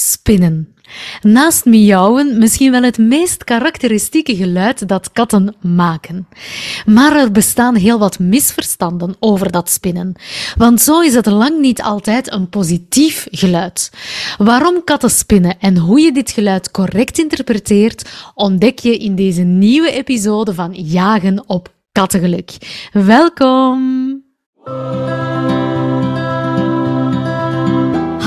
Spinnen. 0.00 0.74
Naast 1.22 1.64
miauwen 1.64 2.38
misschien 2.38 2.70
wel 2.70 2.82
het 2.82 2.98
meest 2.98 3.44
karakteristieke 3.44 4.36
geluid 4.36 4.88
dat 4.88 5.12
katten 5.12 5.56
maken. 5.60 6.28
Maar 6.86 7.16
er 7.16 7.30
bestaan 7.30 7.74
heel 7.74 7.98
wat 7.98 8.18
misverstanden 8.18 9.16
over 9.18 9.50
dat 9.50 9.70
spinnen. 9.70 10.14
Want 10.56 10.80
zo 10.80 11.00
is 11.00 11.14
het 11.14 11.26
lang 11.26 11.60
niet 11.60 11.82
altijd 11.82 12.32
een 12.32 12.48
positief 12.48 13.26
geluid. 13.30 13.90
Waarom 14.38 14.84
katten 14.84 15.10
spinnen 15.10 15.58
en 15.58 15.76
hoe 15.76 16.00
je 16.00 16.12
dit 16.12 16.30
geluid 16.30 16.70
correct 16.70 17.18
interpreteert, 17.18 18.10
ontdek 18.34 18.78
je 18.78 18.96
in 18.96 19.14
deze 19.14 19.42
nieuwe 19.42 19.90
episode 19.90 20.54
van 20.54 20.72
Jagen 20.74 21.48
op 21.48 21.74
Kattengeluk. 21.92 22.56
Welkom! 22.92 24.22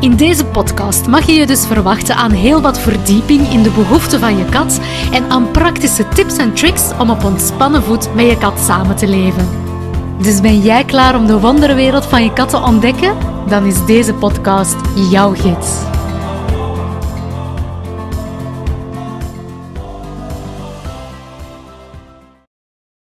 In 0.00 0.16
deze 0.16 0.44
podcast 0.46 1.06
mag 1.06 1.26
je 1.26 1.32
je 1.32 1.46
dus 1.46 1.66
verwachten 1.66 2.14
aan 2.14 2.30
heel 2.30 2.60
wat 2.60 2.80
verdieping 2.80 3.48
in 3.48 3.62
de 3.62 3.70
behoeften 3.70 4.20
van 4.20 4.36
je 4.36 4.44
kat 4.44 4.80
en 5.12 5.30
aan 5.30 5.50
praktische 5.50 6.08
tips 6.08 6.36
en 6.36 6.54
tricks 6.54 6.90
om 6.98 7.10
op 7.10 7.24
ontspannen 7.24 7.82
voet 7.82 8.14
met 8.14 8.26
je 8.26 8.38
kat 8.38 8.58
samen 8.58 8.96
te 8.96 9.08
leven. 9.08 9.48
Dus 10.22 10.40
ben 10.40 10.60
jij 10.60 10.84
klaar 10.84 11.16
om 11.16 11.26
de 11.26 11.40
wonderwereld 11.40 12.06
van 12.06 12.24
je 12.24 12.32
kat 12.32 12.48
te 12.48 12.56
ontdekken? 12.56 13.16
Dan 13.48 13.64
is 13.64 13.84
deze 13.86 14.14
podcast 14.14 14.76
jouw 15.10 15.34
gids. 15.34 15.70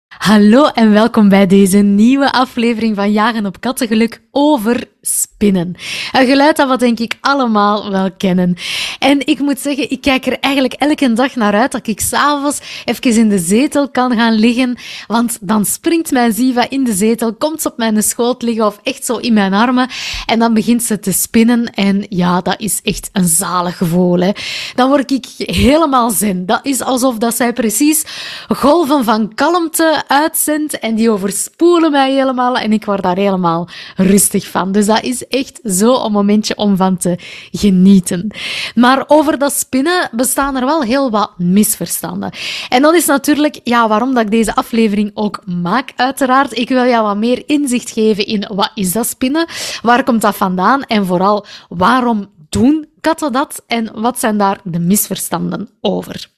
Hallo 0.08 0.66
en 0.66 0.92
welkom 0.92 1.28
bij 1.28 1.46
deze 1.46 1.78
nieuwe 1.78 2.32
aflevering 2.32 2.96
van 2.96 3.12
Jagen 3.12 3.46
op 3.46 3.60
Kattengeluk 3.60 4.22
over 4.30 4.88
spinnen. 5.06 5.74
Een 6.12 6.26
geluid 6.26 6.56
dat 6.56 6.68
we 6.68 6.76
denk 6.76 6.98
ik 6.98 7.16
allemaal 7.20 7.90
wel 7.90 8.10
kennen. 8.12 8.56
En 8.98 9.26
ik 9.26 9.38
moet 9.38 9.58
zeggen, 9.58 9.90
ik 9.90 10.00
kijk 10.00 10.26
er 10.26 10.38
eigenlijk 10.40 10.74
elke 10.74 11.12
dag 11.12 11.34
naar 11.34 11.54
uit 11.54 11.72
dat 11.72 11.86
ik 11.86 12.00
s'avonds 12.00 12.60
even 12.84 13.16
in 13.16 13.28
de 13.28 13.38
zetel 13.38 13.88
kan 13.90 14.16
gaan 14.16 14.32
liggen, 14.32 14.78
want 15.06 15.38
dan 15.40 15.64
springt 15.64 16.10
mijn 16.10 16.32
Ziva 16.32 16.70
in 16.70 16.84
de 16.84 16.92
zetel, 16.92 17.34
komt 17.34 17.62
ze 17.62 17.70
op 17.70 17.76
mijn 17.76 18.02
schoot 18.02 18.42
liggen 18.42 18.66
of 18.66 18.80
echt 18.82 19.04
zo 19.04 19.16
in 19.16 19.32
mijn 19.32 19.52
armen 19.52 19.88
en 20.26 20.38
dan 20.38 20.54
begint 20.54 20.82
ze 20.82 20.98
te 20.98 21.12
spinnen 21.12 21.74
en 21.74 22.06
ja, 22.08 22.40
dat 22.40 22.60
is 22.60 22.80
echt 22.82 23.08
een 23.12 23.28
zalig 23.28 23.76
gevoel. 23.76 24.20
Hè. 24.20 24.30
Dan 24.74 24.88
word 24.88 25.10
ik 25.10 25.26
helemaal 25.36 26.10
zen. 26.10 26.46
Dat 26.46 26.60
is 26.62 26.82
alsof 26.82 27.18
dat 27.18 27.36
zij 27.36 27.52
precies 27.52 28.04
golven 28.48 29.04
van 29.04 29.34
kalmte 29.34 30.02
uitzendt 30.06 30.78
en 30.78 30.94
die 30.94 31.10
overspoelen 31.10 31.90
mij 31.90 32.12
helemaal 32.12 32.56
en 32.56 32.72
ik 32.72 32.84
word 32.84 33.02
daar 33.02 33.16
helemaal 33.16 33.68
rustig 33.96 34.48
van. 34.48 34.72
Dus 34.72 34.86
is 35.02 35.26
echt 35.26 35.60
zo 35.64 36.04
een 36.04 36.12
momentje 36.12 36.56
om 36.56 36.76
van 36.76 36.96
te 36.96 37.18
genieten. 37.50 38.30
Maar 38.74 39.04
over 39.06 39.38
dat 39.38 39.52
spinnen 39.52 40.10
bestaan 40.12 40.56
er 40.56 40.64
wel 40.64 40.82
heel 40.82 41.10
wat 41.10 41.32
misverstanden. 41.38 42.32
En 42.68 42.82
dat 42.82 42.94
is 42.94 43.06
natuurlijk, 43.06 43.60
ja, 43.64 43.88
waarom 43.88 44.14
dat 44.14 44.24
ik 44.24 44.30
deze 44.30 44.54
aflevering 44.54 45.10
ook 45.14 45.42
maak, 45.46 45.92
uiteraard. 45.96 46.58
Ik 46.58 46.68
wil 46.68 46.84
jou 46.84 47.06
wat 47.06 47.16
meer 47.16 47.42
inzicht 47.46 47.90
geven 47.90 48.26
in 48.26 48.50
wat 48.54 48.70
is 48.74 48.92
dat 48.92 49.06
spinnen, 49.06 49.46
waar 49.82 50.04
komt 50.04 50.20
dat 50.20 50.36
vandaan 50.36 50.82
en 50.82 51.06
vooral 51.06 51.46
waarom 51.68 52.26
doen 52.48 52.86
katten 53.00 53.32
dat 53.32 53.62
en 53.66 54.00
wat 54.00 54.18
zijn 54.18 54.38
daar 54.38 54.60
de 54.64 54.78
misverstanden 54.78 55.68
over. 55.80 56.34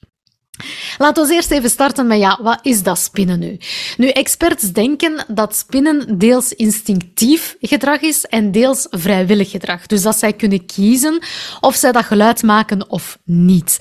Laten 0.97 1.27
we 1.27 1.33
eerst 1.33 1.51
even 1.51 1.69
starten 1.69 2.07
met, 2.07 2.19
ja, 2.19 2.39
wat 2.41 2.59
is 2.61 2.83
dat 2.83 2.99
spinnen 2.99 3.39
nu? 3.39 3.57
Nu, 3.97 4.07
experts 4.07 4.71
denken 4.71 5.25
dat 5.27 5.55
spinnen 5.55 6.17
deels 6.17 6.53
instinctief 6.53 7.55
gedrag 7.59 8.01
is 8.01 8.25
en 8.25 8.51
deels 8.51 8.87
vrijwillig 8.89 9.51
gedrag. 9.51 9.85
Dus 9.85 10.01
dat 10.01 10.17
zij 10.17 10.33
kunnen 10.33 10.65
kiezen 10.65 11.21
of 11.59 11.75
zij 11.75 11.91
dat 11.91 12.05
geluid 12.05 12.43
maken 12.43 12.89
of 12.89 13.19
niet. 13.23 13.77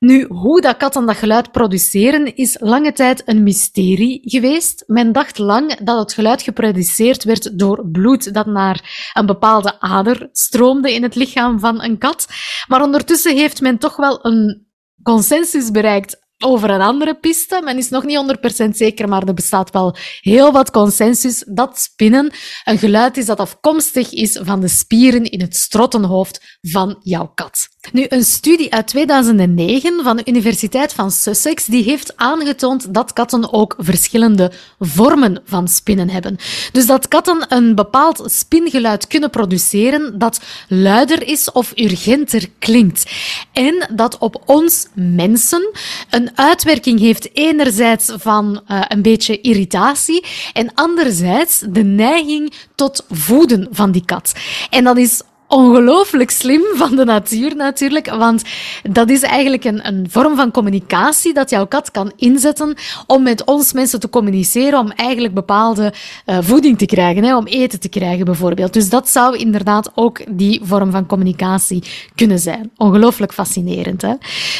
Nu, 0.00 0.26
hoe 0.28 0.60
dat 0.60 0.76
katten 0.76 1.06
dat 1.06 1.16
geluid 1.16 1.52
produceren 1.52 2.36
is 2.36 2.56
lange 2.60 2.92
tijd 2.92 3.22
een 3.24 3.42
mysterie 3.42 4.20
geweest. 4.24 4.84
Men 4.86 5.12
dacht 5.12 5.38
lang 5.38 5.78
dat 5.78 5.98
het 5.98 6.12
geluid 6.12 6.42
geproduceerd 6.42 7.24
werd 7.24 7.58
door 7.58 7.88
bloed 7.92 8.34
dat 8.34 8.46
naar 8.46 9.10
een 9.12 9.26
bepaalde 9.26 9.80
ader 9.80 10.28
stroomde 10.32 10.94
in 10.94 11.02
het 11.02 11.14
lichaam 11.14 11.58
van 11.58 11.82
een 11.82 11.98
kat. 11.98 12.26
Maar 12.68 12.82
ondertussen 12.82 13.36
heeft 13.36 13.60
men 13.60 13.78
toch 13.78 13.96
wel 13.96 14.26
een 14.26 14.66
consensus 15.04 15.72
bereikt 15.72 16.16
over 16.44 16.70
een 16.70 16.80
andere 16.80 17.14
piste. 17.14 17.60
Men 17.64 17.78
is 17.78 17.88
nog 17.88 18.04
niet 18.04 18.38
100% 18.64 18.68
zeker, 18.70 19.08
maar 19.08 19.22
er 19.26 19.34
bestaat 19.34 19.70
wel 19.70 19.96
heel 20.20 20.52
wat 20.52 20.70
consensus 20.70 21.44
dat 21.46 21.78
spinnen 21.78 22.32
een 22.64 22.78
geluid 22.78 23.16
is 23.16 23.26
dat 23.26 23.38
afkomstig 23.38 24.12
is 24.12 24.38
van 24.42 24.60
de 24.60 24.68
spieren 24.68 25.24
in 25.24 25.40
het 25.40 25.56
strottenhoofd 25.56 26.58
van 26.60 26.96
jouw 27.02 27.32
kat. 27.34 27.68
Nu, 27.92 28.06
een 28.08 28.24
studie 28.24 28.72
uit 28.72 28.86
2009 28.86 30.02
van 30.02 30.16
de 30.16 30.22
Universiteit 30.24 30.92
van 30.92 31.10
Sussex 31.10 31.64
die 31.64 31.84
heeft 31.84 32.16
aangetoond 32.16 32.94
dat 32.94 33.12
katten 33.12 33.52
ook 33.52 33.74
verschillende 33.78 34.52
vormen 34.78 35.42
van 35.44 35.68
spinnen 35.68 36.10
hebben. 36.10 36.36
Dus 36.72 36.86
dat 36.86 37.08
katten 37.08 37.44
een 37.48 37.74
bepaald 37.74 38.22
spingeluid 38.26 39.06
kunnen 39.06 39.30
produceren 39.30 40.18
dat 40.18 40.40
luider 40.68 41.26
is 41.26 41.52
of 41.52 41.72
urgenter 41.74 42.48
klinkt. 42.58 43.10
En 43.52 43.88
dat 43.94 44.18
op 44.18 44.42
ons 44.46 44.86
mensen 44.94 45.70
een 46.10 46.29
uitwerking 46.34 47.00
heeft 47.00 47.36
enerzijds 47.36 48.12
van 48.16 48.62
uh, 48.68 48.80
een 48.88 49.02
beetje 49.02 49.40
irritatie 49.40 50.24
en 50.52 50.74
anderzijds 50.74 51.62
de 51.68 51.82
neiging 51.82 52.52
tot 52.74 53.04
voeden 53.10 53.68
van 53.70 53.90
die 53.90 54.04
kat. 54.04 54.32
En 54.70 54.84
dat 54.84 54.98
is 54.98 55.22
ongelooflijk 55.50 56.30
slim 56.30 56.62
van 56.72 56.96
de 56.96 57.04
natuur 57.04 57.56
natuurlijk, 57.56 58.10
want 58.10 58.42
dat 58.82 59.10
is 59.10 59.22
eigenlijk 59.22 59.64
een, 59.64 59.86
een 59.86 60.06
vorm 60.10 60.36
van 60.36 60.50
communicatie 60.50 61.34
dat 61.34 61.50
jouw 61.50 61.66
kat 61.66 61.90
kan 61.90 62.12
inzetten 62.16 62.74
om 63.06 63.22
met 63.22 63.44
ons 63.44 63.72
mensen 63.72 64.00
te 64.00 64.08
communiceren, 64.08 64.78
om 64.78 64.90
eigenlijk 64.90 65.34
bepaalde 65.34 65.92
uh, 66.26 66.38
voeding 66.40 66.78
te 66.78 66.86
krijgen, 66.86 67.24
hè, 67.24 67.36
om 67.36 67.46
eten 67.46 67.80
te 67.80 67.88
krijgen 67.88 68.24
bijvoorbeeld. 68.24 68.72
Dus 68.72 68.88
dat 68.88 69.08
zou 69.08 69.36
inderdaad 69.36 69.90
ook 69.94 70.20
die 70.28 70.60
vorm 70.62 70.90
van 70.90 71.06
communicatie 71.06 71.84
kunnen 72.14 72.38
zijn. 72.38 72.70
Ongelooflijk 72.76 73.32
fascinerend. 73.32 74.02
Hè? 74.02 74.14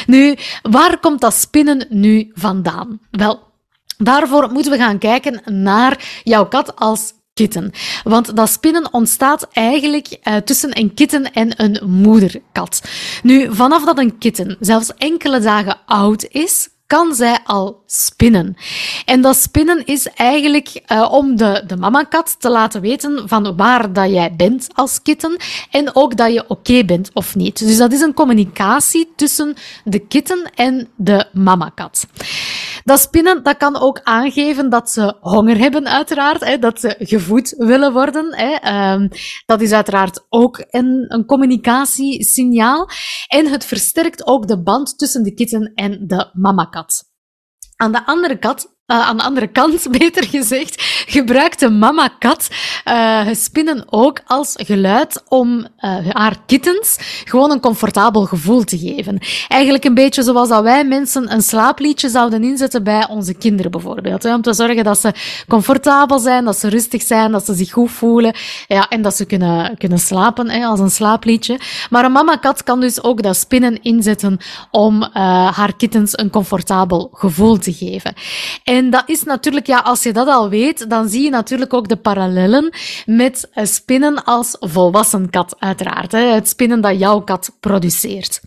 Nu, 0.05 0.35
waar 0.61 0.99
komt 0.99 1.21
dat 1.21 1.33
spinnen 1.33 1.85
nu 1.89 2.31
vandaan? 2.33 2.99
Wel, 3.11 3.49
Daarvoor 4.03 4.51
moeten 4.51 4.71
we 4.71 4.77
gaan 4.77 4.97
kijken 4.97 5.41
naar 5.63 6.21
jouw 6.23 6.47
kat 6.47 6.75
als 6.75 7.13
kitten. 7.33 7.71
Want 8.03 8.35
dat 8.35 8.49
spinnen 8.49 8.93
ontstaat 8.93 9.47
eigenlijk 9.51 10.19
uh, 10.23 10.35
tussen 10.35 10.77
een 10.79 10.93
kitten 10.93 11.33
en 11.33 11.63
een 11.63 11.89
moederkat. 11.89 12.81
Nu, 13.23 13.55
vanaf 13.55 13.85
dat 13.85 13.97
een 13.97 14.17
kitten 14.17 14.57
zelfs 14.59 14.93
enkele 14.97 15.39
dagen 15.39 15.77
oud 15.85 16.27
is, 16.29 16.69
kan 16.91 17.15
zij 17.15 17.39
al 17.43 17.81
spinnen. 17.85 18.55
En 19.05 19.21
dat 19.21 19.35
spinnen 19.35 19.85
is 19.85 20.07
eigenlijk 20.07 20.83
uh, 20.87 21.11
om 21.11 21.35
de, 21.35 21.63
de 21.67 21.77
mamakat 21.77 22.35
te 22.39 22.49
laten 22.49 22.81
weten 22.81 23.27
van 23.29 23.55
waar 23.55 23.93
dat 23.93 24.09
jij 24.09 24.35
bent 24.35 24.67
als 24.73 25.01
kitten 25.01 25.37
en 25.69 25.95
ook 25.95 26.17
dat 26.17 26.33
je 26.33 26.49
oké 26.49 26.85
bent 26.85 27.09
of 27.13 27.35
niet. 27.35 27.59
Dus 27.59 27.77
dat 27.77 27.91
is 27.93 28.01
een 28.01 28.13
communicatie 28.13 29.13
tussen 29.15 29.55
de 29.83 29.99
kitten 29.99 30.51
en 30.55 30.87
de 30.95 31.25
mamakat. 31.33 32.05
Dat 32.83 32.99
spinnen 32.99 33.43
dat 33.43 33.57
kan 33.57 33.79
ook 33.79 33.99
aangeven 34.03 34.69
dat 34.69 34.89
ze 34.89 35.15
honger 35.19 35.57
hebben, 35.57 35.87
uiteraard. 35.87 36.45
Hè, 36.45 36.57
dat 36.57 36.79
ze 36.79 36.95
gevoed 36.99 37.53
willen 37.57 37.93
worden. 37.93 38.35
Hè. 38.35 38.91
Um, 38.93 39.09
dat 39.45 39.61
is 39.61 39.71
uiteraard 39.71 40.25
ook 40.29 40.65
een, 40.69 41.05
een 41.07 41.25
communicatiesignaal. 41.25 42.89
En 43.27 43.47
het 43.47 43.65
versterkt 43.65 44.27
ook 44.27 44.47
de 44.47 44.61
band 44.61 44.97
tussen 44.97 45.23
de 45.23 45.33
kitten 45.33 45.71
en 45.75 46.07
de 46.07 46.29
mamakat. 46.33 46.80
Aan 47.75 47.91
de 47.91 48.05
andere 48.05 48.39
kant 48.39 48.67
aan 48.91 49.17
de 49.17 49.23
andere 49.23 49.47
kant, 49.47 49.87
beter 49.99 50.23
gezegd, 50.23 50.81
gebruikt 51.07 51.59
de 51.59 51.69
mama-kat 51.69 52.47
uh, 52.85 53.27
spinnen 53.31 53.85
ook 53.89 54.19
als 54.25 54.53
geluid 54.57 55.23
om 55.27 55.57
uh, 55.57 55.65
haar 56.09 56.37
kittens 56.45 56.97
gewoon 57.25 57.51
een 57.51 57.59
comfortabel 57.59 58.25
gevoel 58.25 58.63
te 58.63 58.77
geven. 58.77 59.19
Eigenlijk 59.47 59.83
een 59.83 59.93
beetje 59.93 60.23
zoals 60.23 60.49
dat 60.49 60.63
wij 60.63 60.85
mensen 60.85 61.31
een 61.31 61.41
slaapliedje 61.41 62.09
zouden 62.09 62.43
inzetten 62.43 62.83
bij 62.83 63.07
onze 63.07 63.33
kinderen 63.33 63.71
bijvoorbeeld. 63.71 64.23
Hè, 64.23 64.33
om 64.33 64.41
te 64.41 64.53
zorgen 64.53 64.83
dat 64.83 64.99
ze 64.99 65.13
comfortabel 65.47 66.19
zijn, 66.19 66.45
dat 66.45 66.57
ze 66.57 66.69
rustig 66.69 67.01
zijn, 67.01 67.31
dat 67.31 67.45
ze 67.45 67.53
zich 67.53 67.71
goed 67.71 67.91
voelen 67.91 68.35
ja, 68.67 68.87
en 68.89 69.01
dat 69.01 69.15
ze 69.15 69.25
kunnen, 69.25 69.77
kunnen 69.77 69.99
slapen 69.99 70.49
hè, 70.49 70.65
als 70.65 70.79
een 70.79 70.91
slaapliedje. 70.91 71.59
Maar 71.89 72.05
een 72.05 72.11
mama-kat 72.11 72.63
kan 72.63 72.79
dus 72.79 73.03
ook 73.03 73.21
dat 73.21 73.37
spinnen 73.37 73.81
inzetten 73.81 74.37
om 74.71 75.09
haar 75.11 75.75
kittens 75.77 76.17
een 76.17 76.29
comfortabel 76.29 77.09
gevoel 77.13 77.57
te 77.57 77.73
geven. 77.73 78.13
En 78.63 78.80
dat 78.89 79.03
is 79.05 79.23
natuurlijk, 79.23 79.67
ja, 79.67 79.79
als 79.79 80.03
je 80.03 80.13
dat 80.13 80.27
al 80.27 80.49
weet, 80.49 80.89
dan 80.89 81.09
zie 81.09 81.23
je 81.23 81.29
natuurlijk 81.29 81.73
ook 81.73 81.87
de 81.87 81.97
parallellen 81.97 82.73
met 83.05 83.49
spinnen 83.53 84.23
als 84.23 84.55
volwassen 84.59 85.29
kat, 85.29 85.55
uiteraard. 85.59 86.11
Hè? 86.11 86.19
Het 86.19 86.47
spinnen 86.47 86.81
dat 86.81 86.99
jouw 86.99 87.19
kat 87.21 87.57
produceert. 87.59 88.41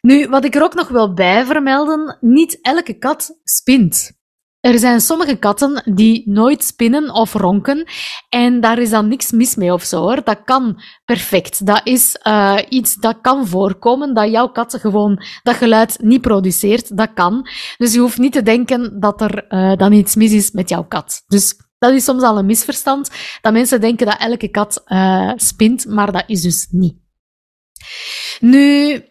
Nu, 0.00 0.28
wat 0.28 0.44
ik 0.44 0.54
er 0.54 0.62
ook 0.62 0.74
nog 0.74 0.88
wil 0.88 1.14
bij 1.14 1.44
vermelden, 1.44 2.16
niet 2.20 2.58
elke 2.62 2.98
kat 2.98 3.38
spint. 3.44 4.17
Er 4.60 4.78
zijn 4.78 5.00
sommige 5.00 5.36
katten 5.36 5.82
die 5.94 6.22
nooit 6.30 6.64
spinnen 6.64 7.14
of 7.14 7.32
ronken 7.32 7.84
en 8.28 8.60
daar 8.60 8.78
is 8.78 8.90
dan 8.90 9.08
niks 9.08 9.30
mis 9.30 9.54
mee 9.54 9.72
of 9.72 9.82
zo 9.82 10.00
hoor. 10.00 10.24
Dat 10.24 10.44
kan 10.44 10.82
perfect. 11.04 11.66
Dat 11.66 11.80
is 11.84 12.16
uh, 12.22 12.58
iets 12.68 12.94
dat 12.94 13.18
kan 13.20 13.46
voorkomen, 13.46 14.14
dat 14.14 14.30
jouw 14.30 14.48
kat 14.48 14.76
gewoon 14.80 15.22
dat 15.42 15.54
geluid 15.54 15.98
niet 16.02 16.20
produceert. 16.20 16.96
Dat 16.96 17.12
kan. 17.14 17.48
Dus 17.76 17.94
je 17.94 18.00
hoeft 18.00 18.18
niet 18.18 18.32
te 18.32 18.42
denken 18.42 19.00
dat 19.00 19.20
er 19.20 19.44
uh, 19.48 19.76
dan 19.76 19.92
iets 19.92 20.14
mis 20.14 20.32
is 20.32 20.50
met 20.50 20.68
jouw 20.68 20.84
kat. 20.84 21.22
Dus 21.26 21.54
dat 21.78 21.92
is 21.92 22.04
soms 22.04 22.22
al 22.22 22.38
een 22.38 22.46
misverstand, 22.46 23.10
dat 23.40 23.52
mensen 23.52 23.80
denken 23.80 24.06
dat 24.06 24.18
elke 24.18 24.48
kat 24.48 24.82
uh, 24.86 25.32
spint, 25.36 25.86
maar 25.86 26.12
dat 26.12 26.24
is 26.26 26.42
dus 26.42 26.66
niet. 26.70 26.96
Nu, 28.40 29.02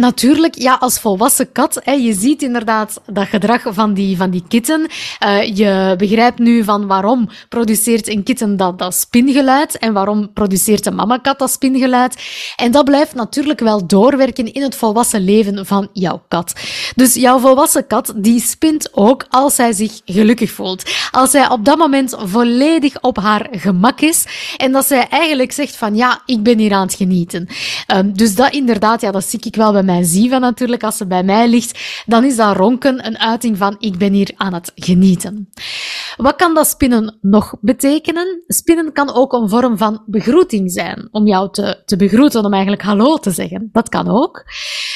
Natuurlijk, 0.00 0.58
ja, 0.58 0.76
als 0.80 0.98
volwassen 0.98 1.52
kat, 1.52 1.80
hè, 1.84 1.92
je 1.92 2.12
ziet 2.12 2.42
inderdaad 2.42 3.00
dat 3.06 3.26
gedrag 3.26 3.62
van 3.64 3.94
die, 3.94 4.16
van 4.16 4.30
die 4.30 4.44
kitten. 4.48 4.86
Uh, 5.26 5.56
je 5.56 5.94
begrijpt 5.98 6.38
nu 6.38 6.64
van 6.64 6.86
waarom 6.86 7.28
produceert 7.48 8.08
een 8.08 8.22
kitten 8.22 8.56
dat, 8.56 8.78
dat 8.78 8.94
spingeluid 8.94 9.78
en 9.78 9.92
waarom 9.92 10.32
produceert 10.32 10.86
een 10.86 10.94
mamakat 10.94 11.38
dat 11.38 11.50
spingeluid. 11.50 12.22
En 12.56 12.70
dat 12.70 12.84
blijft 12.84 13.14
natuurlijk 13.14 13.60
wel 13.60 13.86
doorwerken 13.86 14.52
in 14.52 14.62
het 14.62 14.74
volwassen 14.74 15.24
leven 15.24 15.66
van 15.66 15.88
jouw 15.92 16.22
kat. 16.28 16.52
Dus 16.96 17.14
jouw 17.14 17.38
volwassen 17.38 17.86
kat, 17.86 18.12
die 18.16 18.40
spint 18.40 18.88
ook 18.92 19.26
als 19.28 19.54
zij 19.54 19.72
zich 19.72 20.00
gelukkig 20.04 20.50
voelt. 20.50 20.90
Als 21.10 21.30
zij 21.30 21.48
op 21.48 21.64
dat 21.64 21.78
moment 21.78 22.14
volledig 22.18 23.00
op 23.00 23.16
haar 23.16 23.48
gemak 23.50 24.00
is 24.00 24.24
en 24.56 24.72
dat 24.72 24.86
zij 24.86 25.08
eigenlijk 25.08 25.52
zegt 25.52 25.76
van 25.76 25.96
ja, 25.96 26.22
ik 26.26 26.42
ben 26.42 26.58
hier 26.58 26.72
aan 26.72 26.86
het 26.86 26.94
genieten. 26.94 27.48
Um, 27.94 28.16
dus 28.16 28.34
dat 28.34 28.52
inderdaad, 28.52 29.00
ja, 29.00 29.10
dat 29.10 29.24
zie 29.24 29.40
ik 29.42 29.56
wel 29.56 29.72
bij 29.72 29.88
mijn 29.90 30.04
Ziva 30.04 30.38
natuurlijk, 30.38 30.82
als 30.82 30.96
ze 30.96 31.06
bij 31.06 31.22
mij 31.22 31.48
ligt, 31.48 32.02
dan 32.06 32.24
is 32.24 32.36
dat 32.36 32.56
ronken 32.56 33.06
een 33.06 33.18
uiting 33.18 33.56
van 33.56 33.76
ik 33.78 33.98
ben 33.98 34.12
hier 34.12 34.32
aan 34.36 34.54
het 34.54 34.72
genieten. 34.74 35.48
Wat 36.16 36.36
kan 36.36 36.54
dat 36.54 36.66
spinnen 36.66 37.18
nog 37.20 37.54
betekenen? 37.60 38.42
Spinnen 38.46 38.92
kan 38.92 39.14
ook 39.14 39.32
een 39.32 39.48
vorm 39.48 39.78
van 39.78 40.02
begroeting 40.06 40.72
zijn, 40.72 41.08
om 41.10 41.26
jou 41.26 41.52
te, 41.52 41.82
te 41.84 41.96
begroeten, 41.96 42.44
om 42.44 42.52
eigenlijk 42.52 42.82
hallo 42.82 43.16
te 43.16 43.30
zeggen. 43.30 43.68
Dat 43.72 43.88
kan 43.88 44.08
ook. 44.08 44.44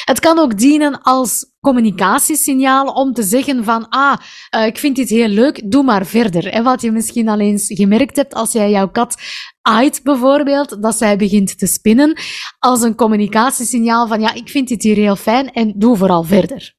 Het 0.05 0.20
kan 0.20 0.38
ook 0.38 0.58
dienen 0.58 1.02
als 1.02 1.52
communicatiesignaal 1.61 2.87
om 2.87 3.12
te 3.12 3.23
zeggen 3.23 3.64
van, 3.64 3.88
ah, 3.88 4.17
uh, 4.56 4.67
ik 4.67 4.79
vind 4.79 4.97
dit 4.97 5.08
heel 5.08 5.29
leuk, 5.29 5.70
doe 5.70 5.82
maar 5.82 6.06
verder. 6.06 6.47
En 6.47 6.64
wat 6.64 6.82
je 6.82 6.93
misschien 6.93 7.29
al 7.29 7.40
eens 7.40 7.67
gemerkt 7.67 8.17
hebt 8.17 8.35
als 8.35 8.52
jij 8.52 8.70
jouw 8.70 8.88
kat 8.88 9.17
aait 9.66 10.02
bijvoorbeeld, 10.02 10.82
dat 10.82 10.96
zij 10.96 11.16
begint 11.16 11.58
te 11.58 11.66
spinnen, 11.66 12.16
als 12.58 12.82
een 12.82 12.94
communicatiesignaal 12.94 14.06
van, 14.06 14.20
ja, 14.20 14.34
ik 14.34 14.49
vind 14.49 14.69
dit 14.69 14.82
hier 14.82 14.96
heel 14.96 15.16
fijn 15.16 15.52
en 15.52 15.72
doe 15.76 15.96
vooral 15.96 16.22
verder. 16.22 16.75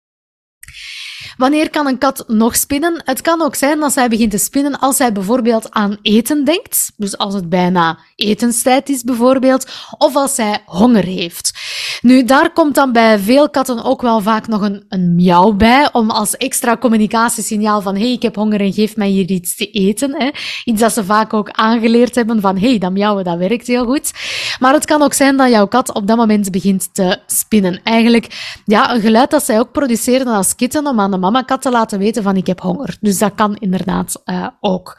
Wanneer 1.38 1.70
kan 1.70 1.88
een 1.88 1.98
kat 1.98 2.24
nog 2.28 2.56
spinnen? 2.56 3.02
Het 3.06 3.22
kan 3.22 3.42
ook 3.42 3.56
zijn 3.56 3.80
dat 3.80 3.94
zij 3.94 4.10
begint 4.10 4.32
te 4.32 4.38
spinnen 4.38 4.80
als 4.80 4.96
zij 4.96 5.12
bijvoorbeeld 5.12 5.72
aan 5.72 5.98
eten 6.02 6.46
denkt. 6.46 6.92
Dus 6.98 7.18
als 7.18 7.34
het 7.34 7.50
bijna 7.50 7.98
etenstijd 8.16 8.90
is 8.90 9.04
bijvoorbeeld. 9.04 9.68
Of 9.98 10.16
als 10.16 10.36
zij 10.36 10.58
honger 10.66 11.04
heeft. 11.04 11.54
Nu, 12.02 12.24
daar 12.24 12.54
komt 12.54 12.76
dan 12.76 12.92
bij 12.92 13.20
veel 13.20 13.50
katten 13.50 13.84
ook 13.84 14.02
wel 14.02 14.22
vaak 14.22 14.48
nog 14.48 14.62
een, 14.62 14.86
een 14.90 15.16
miauw 15.16 15.52
bij. 15.52 15.90
Om 15.92 16.10
als 16.10 16.38
extra 16.38 16.78
communicatiesignaal 16.78 17.82
van 17.82 17.96
hey, 17.96 18.12
ik 18.12 18.22
heb 18.22 18.36
honger 18.36 18.60
en 18.60 18.74
geef 18.74 18.96
mij 18.96 19.08
hier 19.08 19.30
iets 19.30 19.56
te 19.56 19.72
eten. 19.72 20.16
Hè. 20.18 20.30
Iets 20.64 20.82
dat 20.82 20.94
ze 20.94 21.04
vaak 21.04 21.34
ook 21.34 21.50
aangeleerd 21.52 22.16
hebben 22.16 22.42
van 22.42 22.58
hey, 22.58 22.78
dat 22.78 22.92
miauwen, 22.92 23.24
dat 23.24 23.38
werkt 23.38 23.68
heel 23.68 23.86
goed. 23.86 24.12
Maar 24.60 24.74
het 24.74 24.86
kan 24.86 25.02
ook 25.02 25.14
zijn 25.14 25.38
dat 25.38 25.50
jouw 25.50 25.68
kat 25.68 25.94
op 25.94 26.08
dat 26.08 26.18
moment 26.18 26.52
begint 26.52 26.94
te 26.94 27.20
spinnen. 27.28 27.80
Eigenlijk, 27.84 28.60
ja, 28.66 28.94
een 28.94 29.02
geluid 29.02 29.32
dat 29.32 29.46
zij 29.46 29.60
ook 29.60 29.72
produceren 29.72 30.28
als 30.28 30.56
kitten 30.56 30.88
om 30.88 31.00
aan 31.00 31.12
de 31.12 31.18
mama 31.26 31.42
kat 31.42 31.62
te 31.62 31.72
laten 31.72 32.00
weten 32.00 32.24
van 32.24 32.36
ik 32.36 32.48
heb 32.48 32.60
honger. 32.62 32.98
Dus 33.02 33.18
dat 33.18 33.36
kan 33.36 33.56
inderdaad 33.56 34.22
uh, 34.26 34.48
ook. 34.60 34.98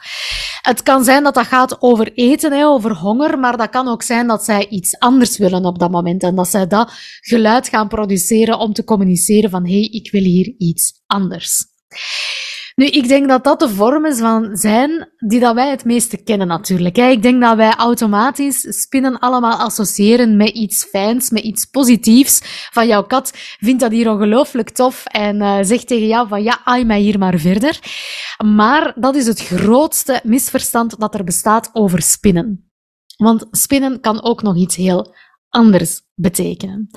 Het 0.61 0.83
kan 0.83 1.03
zijn 1.03 1.23
dat 1.23 1.33
dat 1.33 1.45
gaat 1.45 1.81
over 1.81 2.13
eten, 2.13 2.51
hè, 2.51 2.65
over 2.65 2.95
honger, 2.95 3.39
maar 3.39 3.57
dat 3.57 3.69
kan 3.69 3.87
ook 3.87 4.03
zijn 4.03 4.27
dat 4.27 4.43
zij 4.43 4.67
iets 4.67 4.99
anders 4.99 5.37
willen 5.37 5.65
op 5.65 5.79
dat 5.79 5.91
moment 5.91 6.23
en 6.23 6.35
dat 6.35 6.47
zij 6.47 6.67
dat 6.67 6.91
geluid 7.21 7.67
gaan 7.67 7.87
produceren 7.87 8.59
om 8.59 8.73
te 8.73 8.83
communiceren 8.83 9.49
van 9.49 9.65
hé, 9.65 9.71
hey, 9.71 9.81
ik 9.81 10.11
wil 10.11 10.23
hier 10.23 10.53
iets 10.57 11.03
anders. 11.05 11.65
Nu, 12.79 12.85
ik 12.85 13.07
denk 13.07 13.27
dat 13.27 13.43
dat 13.43 13.59
de 13.59 13.69
vormen 13.69 14.15
van 14.15 14.57
zijn 14.57 15.09
die 15.17 15.39
dat 15.39 15.55
wij 15.55 15.69
het 15.69 15.85
meeste 15.85 16.23
kennen 16.23 16.47
natuurlijk. 16.47 16.97
Ik 16.97 17.21
denk 17.21 17.41
dat 17.41 17.55
wij 17.55 17.73
automatisch 17.73 18.81
spinnen 18.81 19.19
allemaal 19.19 19.57
associëren 19.57 20.37
met 20.37 20.49
iets 20.49 20.83
fijns, 20.83 21.29
met 21.29 21.43
iets 21.43 21.65
positiefs. 21.65 22.41
Van 22.71 22.87
jouw 22.87 23.03
kat 23.03 23.31
vindt 23.59 23.79
dat 23.81 23.91
hier 23.91 24.11
ongelooflijk 24.11 24.69
tof 24.69 25.05
en 25.05 25.41
uh, 25.41 25.57
zegt 25.61 25.87
tegen 25.87 26.07
jou 26.07 26.27
van 26.27 26.43
ja, 26.43 26.59
aai 26.63 26.85
mij 26.85 26.99
hier 26.99 27.19
maar 27.19 27.39
verder. 27.39 27.79
Maar 28.45 28.93
dat 28.95 29.15
is 29.15 29.27
het 29.27 29.39
grootste 29.39 30.21
misverstand 30.23 30.99
dat 30.99 31.13
er 31.13 31.23
bestaat 31.23 31.69
over 31.73 32.01
spinnen. 32.01 32.71
Want 33.15 33.47
spinnen 33.51 33.99
kan 33.99 34.23
ook 34.23 34.41
nog 34.41 34.55
iets 34.55 34.75
heel 34.75 35.15
anders 35.49 36.01
betekenen. 36.15 36.89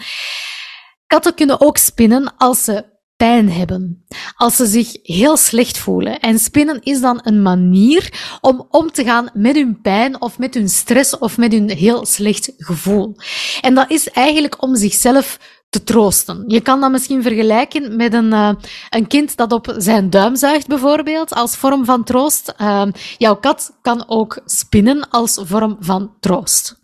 Katten 1.06 1.34
kunnen 1.34 1.60
ook 1.60 1.76
spinnen 1.76 2.36
als 2.36 2.64
ze 2.64 2.98
pijn 3.20 3.50
hebben, 3.50 4.04
als 4.36 4.56
ze 4.56 4.66
zich 4.66 4.96
heel 5.02 5.36
slecht 5.36 5.78
voelen. 5.78 6.20
En 6.20 6.38
spinnen 6.38 6.82
is 6.82 7.00
dan 7.00 7.20
een 7.22 7.42
manier 7.42 8.38
om 8.40 8.66
om 8.70 8.90
te 8.90 9.04
gaan 9.04 9.30
met 9.34 9.54
hun 9.54 9.80
pijn 9.80 10.20
of 10.20 10.38
met 10.38 10.54
hun 10.54 10.68
stress 10.68 11.18
of 11.18 11.38
met 11.38 11.52
hun 11.52 11.70
heel 11.70 12.06
slecht 12.06 12.52
gevoel. 12.56 13.16
En 13.60 13.74
dat 13.74 13.90
is 13.90 14.10
eigenlijk 14.10 14.62
om 14.62 14.76
zichzelf 14.76 15.38
te 15.70 15.84
troosten. 15.84 16.44
Je 16.46 16.60
kan 16.60 16.80
dat 16.80 16.90
misschien 16.90 17.22
vergelijken 17.22 17.96
met 17.96 18.12
een, 18.14 18.32
uh, 18.32 18.52
een 18.90 19.06
kind 19.06 19.36
dat 19.36 19.52
op 19.52 19.74
zijn 19.76 20.10
duim 20.10 20.36
zuigt, 20.36 20.66
bijvoorbeeld, 20.66 21.32
als 21.32 21.56
vorm 21.56 21.84
van 21.84 22.04
troost. 22.04 22.54
Uh, 22.58 22.86
jouw 23.18 23.36
kat 23.36 23.78
kan 23.82 24.04
ook 24.08 24.40
spinnen 24.44 25.08
als 25.08 25.40
vorm 25.42 25.76
van 25.80 26.14
troost. 26.20 26.80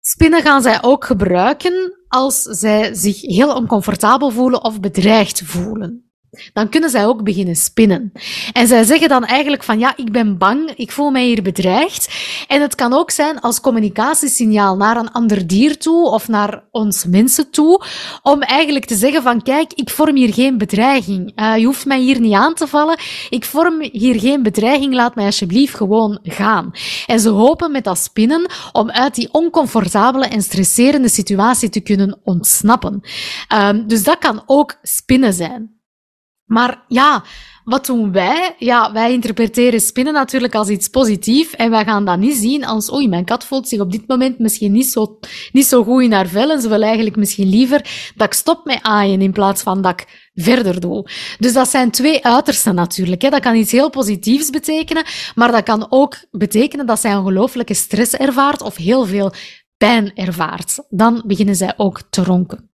Spinnen 0.00 0.42
gaan 0.42 0.62
zij 0.62 0.82
ook 0.82 1.04
gebruiken 1.04 1.97
als 2.08 2.42
zij 2.42 2.94
zich 2.94 3.20
heel 3.20 3.54
oncomfortabel 3.54 4.30
voelen 4.30 4.64
of 4.64 4.80
bedreigd 4.80 5.42
voelen 5.44 6.07
dan 6.52 6.68
kunnen 6.68 6.90
zij 6.90 7.06
ook 7.06 7.22
beginnen 7.24 7.56
spinnen. 7.56 8.12
En 8.52 8.66
zij 8.66 8.84
zeggen 8.84 9.08
dan 9.08 9.24
eigenlijk 9.24 9.62
van 9.62 9.78
ja, 9.78 9.92
ik 9.96 10.12
ben 10.12 10.38
bang, 10.38 10.70
ik 10.76 10.92
voel 10.92 11.10
mij 11.10 11.24
hier 11.24 11.42
bedreigd. 11.42 12.08
En 12.48 12.60
het 12.60 12.74
kan 12.74 12.92
ook 12.92 13.10
zijn 13.10 13.40
als 13.40 13.60
communicatiesignaal 13.60 14.76
naar 14.76 14.96
een 14.96 15.12
ander 15.12 15.46
dier 15.46 15.78
toe 15.78 16.10
of 16.10 16.28
naar 16.28 16.62
ons 16.70 17.04
mensen 17.04 17.50
toe, 17.50 17.84
om 18.22 18.42
eigenlijk 18.42 18.84
te 18.84 18.94
zeggen 18.94 19.22
van 19.22 19.42
kijk, 19.42 19.72
ik 19.72 19.90
vorm 19.90 20.16
hier 20.16 20.34
geen 20.34 20.58
bedreiging. 20.58 21.32
Uh, 21.40 21.56
je 21.56 21.64
hoeft 21.64 21.86
mij 21.86 22.00
hier 22.00 22.20
niet 22.20 22.34
aan 22.34 22.54
te 22.54 22.66
vallen. 22.66 22.98
Ik 23.30 23.44
vorm 23.44 23.82
hier 23.92 24.20
geen 24.20 24.42
bedreiging, 24.42 24.94
laat 24.94 25.14
mij 25.14 25.24
alsjeblieft 25.24 25.74
gewoon 25.74 26.18
gaan. 26.22 26.70
En 27.06 27.20
ze 27.20 27.28
hopen 27.28 27.72
met 27.72 27.84
dat 27.84 27.98
spinnen 27.98 28.50
om 28.72 28.90
uit 28.90 29.14
die 29.14 29.32
oncomfortabele 29.32 30.26
en 30.26 30.42
stresserende 30.42 31.08
situatie 31.08 31.68
te 31.68 31.80
kunnen 31.80 32.20
ontsnappen. 32.24 33.00
Um, 33.54 33.86
dus 33.86 34.02
dat 34.02 34.18
kan 34.18 34.42
ook 34.46 34.78
spinnen 34.82 35.32
zijn. 35.32 35.77
Maar 36.48 36.84
ja, 36.86 37.24
wat 37.64 37.86
doen 37.86 38.12
wij? 38.12 38.54
Ja, 38.58 38.92
wij 38.92 39.12
interpreteren 39.12 39.80
spinnen 39.80 40.12
natuurlijk 40.12 40.54
als 40.54 40.68
iets 40.68 40.88
positiefs 40.88 41.56
en 41.56 41.70
wij 41.70 41.84
gaan 41.84 42.04
dat 42.04 42.18
niet 42.18 42.36
zien 42.36 42.64
als, 42.64 42.92
oei, 42.92 43.08
mijn 43.08 43.24
kat 43.24 43.44
voelt 43.44 43.68
zich 43.68 43.80
op 43.80 43.92
dit 43.92 44.06
moment 44.06 44.38
misschien 44.38 44.72
niet 44.72 44.86
zo, 44.86 45.18
niet 45.52 45.66
zo 45.66 45.84
goed 45.84 46.02
in 46.02 46.12
haar 46.12 46.26
vel 46.26 46.50
en 46.50 46.60
ze 46.60 46.68
wil 46.68 46.82
eigenlijk 46.82 47.16
misschien 47.16 47.48
liever 47.48 48.12
dat 48.16 48.26
ik 48.26 48.32
stop 48.32 48.64
met 48.64 48.82
aaien 48.82 49.20
in 49.20 49.32
plaats 49.32 49.62
van 49.62 49.82
dat 49.82 50.00
ik 50.00 50.30
verder 50.34 50.80
doe. 50.80 51.10
Dus 51.38 51.52
dat 51.52 51.68
zijn 51.68 51.90
twee 51.90 52.24
uitersten 52.24 52.74
natuurlijk. 52.74 53.22
Hè. 53.22 53.30
Dat 53.30 53.40
kan 53.40 53.54
iets 53.54 53.72
heel 53.72 53.90
positiefs 53.90 54.50
betekenen, 54.50 55.04
maar 55.34 55.52
dat 55.52 55.62
kan 55.62 55.86
ook 55.90 56.16
betekenen 56.30 56.86
dat 56.86 57.00
zij 57.00 57.16
ongelooflijke 57.16 57.74
stress 57.74 58.12
ervaart 58.12 58.62
of 58.62 58.76
heel 58.76 59.06
veel 59.06 59.32
pijn 59.76 60.14
ervaart. 60.14 60.78
Dan 60.88 61.22
beginnen 61.26 61.56
zij 61.56 61.74
ook 61.76 62.02
te 62.10 62.24
ronken. 62.24 62.70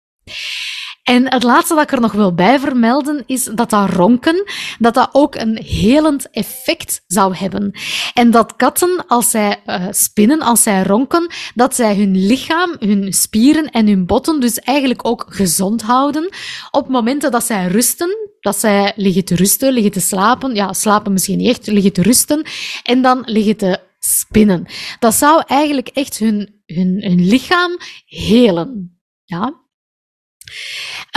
En 1.03 1.31
het 1.31 1.43
laatste 1.43 1.73
dat 1.73 1.83
ik 1.83 1.91
er 1.91 2.01
nog 2.01 2.11
wil 2.11 2.33
bij 2.33 2.59
vermelden 2.59 3.23
is 3.25 3.43
dat 3.43 3.69
dat 3.69 3.89
ronken, 3.89 4.43
dat 4.79 4.93
dat 4.93 5.09
ook 5.11 5.35
een 5.35 5.57
helend 5.63 6.29
effect 6.29 7.03
zou 7.07 7.35
hebben. 7.35 7.71
En 8.13 8.31
dat 8.31 8.55
katten, 8.55 9.05
als 9.07 9.29
zij 9.29 9.61
uh, 9.65 9.87
spinnen, 9.91 10.41
als 10.41 10.63
zij 10.63 10.83
ronken, 10.83 11.31
dat 11.55 11.75
zij 11.75 11.95
hun 11.95 12.25
lichaam, 12.25 12.75
hun 12.79 13.13
spieren 13.13 13.69
en 13.69 13.87
hun 13.87 14.05
botten 14.05 14.39
dus 14.39 14.59
eigenlijk 14.59 15.07
ook 15.07 15.25
gezond 15.27 15.81
houden 15.81 16.29
op 16.71 16.87
momenten 16.89 17.31
dat 17.31 17.43
zij 17.43 17.67
rusten, 17.67 18.17
dat 18.39 18.59
zij 18.59 18.93
liggen 18.95 19.25
te 19.25 19.35
rusten, 19.35 19.73
liggen 19.73 19.91
te 19.91 19.99
slapen, 20.01 20.55
ja, 20.55 20.73
slapen 20.73 21.13
misschien 21.13 21.37
niet 21.37 21.49
echt, 21.49 21.67
liggen 21.67 21.93
te 21.93 22.01
rusten 22.01 22.45
en 22.83 23.01
dan 23.01 23.21
liggen 23.25 23.57
te 23.57 23.79
spinnen. 23.99 24.65
Dat 24.99 25.13
zou 25.13 25.43
eigenlijk 25.47 25.87
echt 25.87 26.17
hun, 26.17 26.61
hun, 26.65 27.03
hun 27.03 27.27
lichaam 27.27 27.77
helen. 28.05 28.99
Ja. 29.23 29.62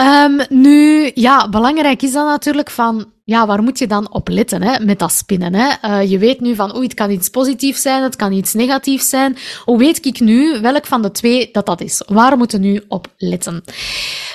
Um, 0.01 0.41
nu, 0.49 1.11
ja, 1.15 1.49
belangrijk 1.49 2.03
is 2.03 2.13
dan 2.13 2.27
natuurlijk 2.27 2.71
van, 2.71 3.13
ja, 3.27 3.47
waar 3.47 3.63
moet 3.63 3.79
je 3.79 3.87
dan 3.87 4.13
op 4.13 4.29
letten 4.29 4.63
hè, 4.63 4.85
met 4.85 4.99
dat 4.99 5.13
spinnen? 5.13 5.55
Hè? 5.55 5.71
Uh, 5.83 6.11
je 6.11 6.19
weet 6.19 6.41
nu 6.41 6.55
van, 6.55 6.77
oei, 6.77 6.85
het 6.85 6.95
kan 6.95 7.11
iets 7.11 7.29
positiefs 7.29 7.83
zijn, 7.83 8.03
het 8.03 8.17
kan 8.17 8.33
iets 8.33 8.55
negatiefs 8.55 9.09
zijn. 9.09 9.37
Hoe 9.65 9.79
weet 9.79 10.07
ik 10.07 10.21
nu 10.21 10.61
welk 10.61 10.87
van 10.87 11.03
de 11.03 11.11
twee 11.11 11.49
dat 11.53 11.67
dat 11.67 11.81
is? 11.81 12.03
Waar 12.07 12.37
moeten 12.37 12.61
nu 12.61 12.85
op 12.89 13.07
letten? 13.17 13.65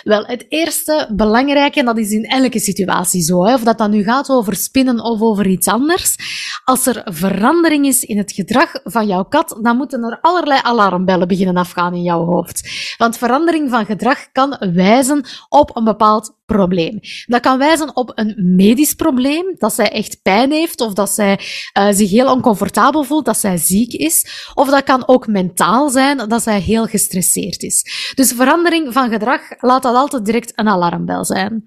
Wel, 0.03 0.25
het 0.25 0.45
eerste 0.49 1.07
belangrijke, 1.11 1.79
en 1.79 1.85
dat 1.85 1.97
is 1.97 2.11
in 2.11 2.25
elke 2.25 2.59
situatie 2.59 3.21
zo, 3.21 3.45
hè, 3.45 3.53
of 3.53 3.63
dat 3.63 3.77
dan 3.77 3.91
nu 3.91 4.03
gaat 4.03 4.29
over 4.29 4.55
spinnen 4.55 5.03
of 5.03 5.21
over 5.21 5.47
iets 5.47 5.67
anders. 5.67 6.15
Als 6.63 6.85
er 6.85 7.01
verandering 7.05 7.85
is 7.85 8.03
in 8.03 8.17
het 8.17 8.31
gedrag 8.31 8.71
van 8.83 9.07
jouw 9.07 9.23
kat, 9.23 9.59
dan 9.61 9.77
moeten 9.77 10.03
er 10.03 10.19
allerlei 10.21 10.59
alarmbellen 10.63 11.27
beginnen 11.27 11.57
afgaan 11.57 11.93
in 11.93 12.03
jouw 12.03 12.25
hoofd. 12.25 12.69
Want 12.97 13.17
verandering 13.17 13.69
van 13.69 13.85
gedrag 13.85 14.31
kan 14.31 14.57
wijzen 14.73 15.25
op 15.49 15.75
een 15.75 15.83
bepaald 15.83 16.39
probleem. 16.51 16.99
Dat 17.25 17.41
kan 17.41 17.57
wijzen 17.57 17.95
op 17.95 18.11
een 18.15 18.55
medisch 18.55 18.93
probleem, 18.93 19.55
dat 19.57 19.73
zij 19.73 19.89
echt 19.89 20.21
pijn 20.21 20.51
heeft 20.51 20.81
of 20.81 20.93
dat 20.93 21.09
zij 21.09 21.39
uh, 21.79 21.87
zich 21.91 22.09
heel 22.09 22.31
oncomfortabel 22.31 23.03
voelt, 23.03 23.25
dat 23.25 23.37
zij 23.37 23.57
ziek 23.57 23.93
is. 23.93 24.49
Of 24.53 24.69
dat 24.69 24.83
kan 24.83 25.07
ook 25.07 25.27
mentaal 25.27 25.89
zijn, 25.89 26.17
dat 26.17 26.43
zij 26.43 26.59
heel 26.59 26.85
gestresseerd 26.85 27.63
is. 27.63 28.11
Dus 28.15 28.31
verandering 28.31 28.93
van 28.93 29.09
gedrag 29.09 29.41
laat 29.59 29.83
dat 29.83 29.95
altijd 29.95 30.25
direct 30.25 30.51
een 30.55 30.67
alarmbel 30.67 31.25
zijn. 31.25 31.65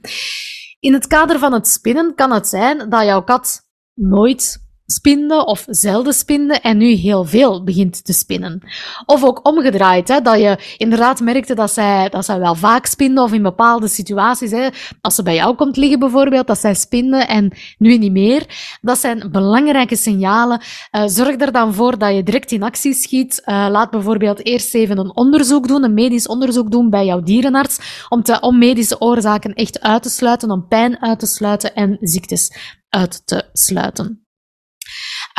In 0.80 0.92
het 0.92 1.06
kader 1.06 1.38
van 1.38 1.52
het 1.52 1.66
spinnen 1.66 2.14
kan 2.14 2.32
het 2.32 2.48
zijn 2.48 2.90
dat 2.90 3.04
jouw 3.04 3.22
kat 3.22 3.62
nooit 3.94 4.63
spinde 4.94 5.46
of 5.46 5.64
zelden 5.68 6.14
spinde 6.14 6.54
en 6.54 6.76
nu 6.76 6.86
heel 6.86 7.24
veel 7.24 7.64
begint 7.64 8.04
te 8.04 8.12
spinnen. 8.12 8.60
Of 9.06 9.24
ook 9.24 9.46
omgedraaid, 9.46 10.08
hè, 10.08 10.20
dat 10.20 10.38
je 10.40 10.58
inderdaad 10.76 11.20
merkte 11.20 11.54
dat 11.54 11.70
zij, 11.70 12.08
dat 12.08 12.24
zij 12.24 12.38
wel 12.38 12.54
vaak 12.54 12.86
spinde 12.86 13.22
of 13.22 13.32
in 13.32 13.42
bepaalde 13.42 13.88
situaties, 13.88 14.50
hè, 14.50 14.68
als 15.00 15.14
ze 15.14 15.22
bij 15.22 15.34
jou 15.34 15.54
komt 15.54 15.76
liggen 15.76 15.98
bijvoorbeeld, 15.98 16.46
dat 16.46 16.58
zij 16.58 16.74
spinde 16.74 17.16
en 17.16 17.52
nu 17.78 17.98
niet 17.98 18.12
meer. 18.12 18.46
Dat 18.80 18.98
zijn 18.98 19.28
belangrijke 19.30 19.96
signalen. 19.96 20.60
Uh, 20.92 21.02
zorg 21.06 21.40
er 21.40 21.52
dan 21.52 21.74
voor 21.74 21.98
dat 21.98 22.14
je 22.14 22.22
direct 22.22 22.52
in 22.52 22.62
actie 22.62 22.94
schiet. 22.94 23.42
Uh, 23.46 23.66
laat 23.70 23.90
bijvoorbeeld 23.90 24.44
eerst 24.46 24.74
even 24.74 24.98
een 24.98 25.16
onderzoek 25.16 25.68
doen, 25.68 25.84
een 25.84 25.94
medisch 25.94 26.26
onderzoek 26.26 26.70
doen 26.70 26.90
bij 26.90 27.04
jouw 27.04 27.20
dierenarts, 27.20 28.06
om, 28.08 28.22
te, 28.22 28.40
om 28.40 28.58
medische 28.58 29.00
oorzaken 29.00 29.54
echt 29.54 29.80
uit 29.80 30.02
te 30.02 30.10
sluiten, 30.10 30.50
om 30.50 30.68
pijn 30.68 31.02
uit 31.02 31.18
te 31.18 31.26
sluiten 31.26 31.74
en 31.74 31.96
ziektes 32.00 32.52
uit 32.88 33.26
te 33.26 33.48
sluiten. 33.52 34.23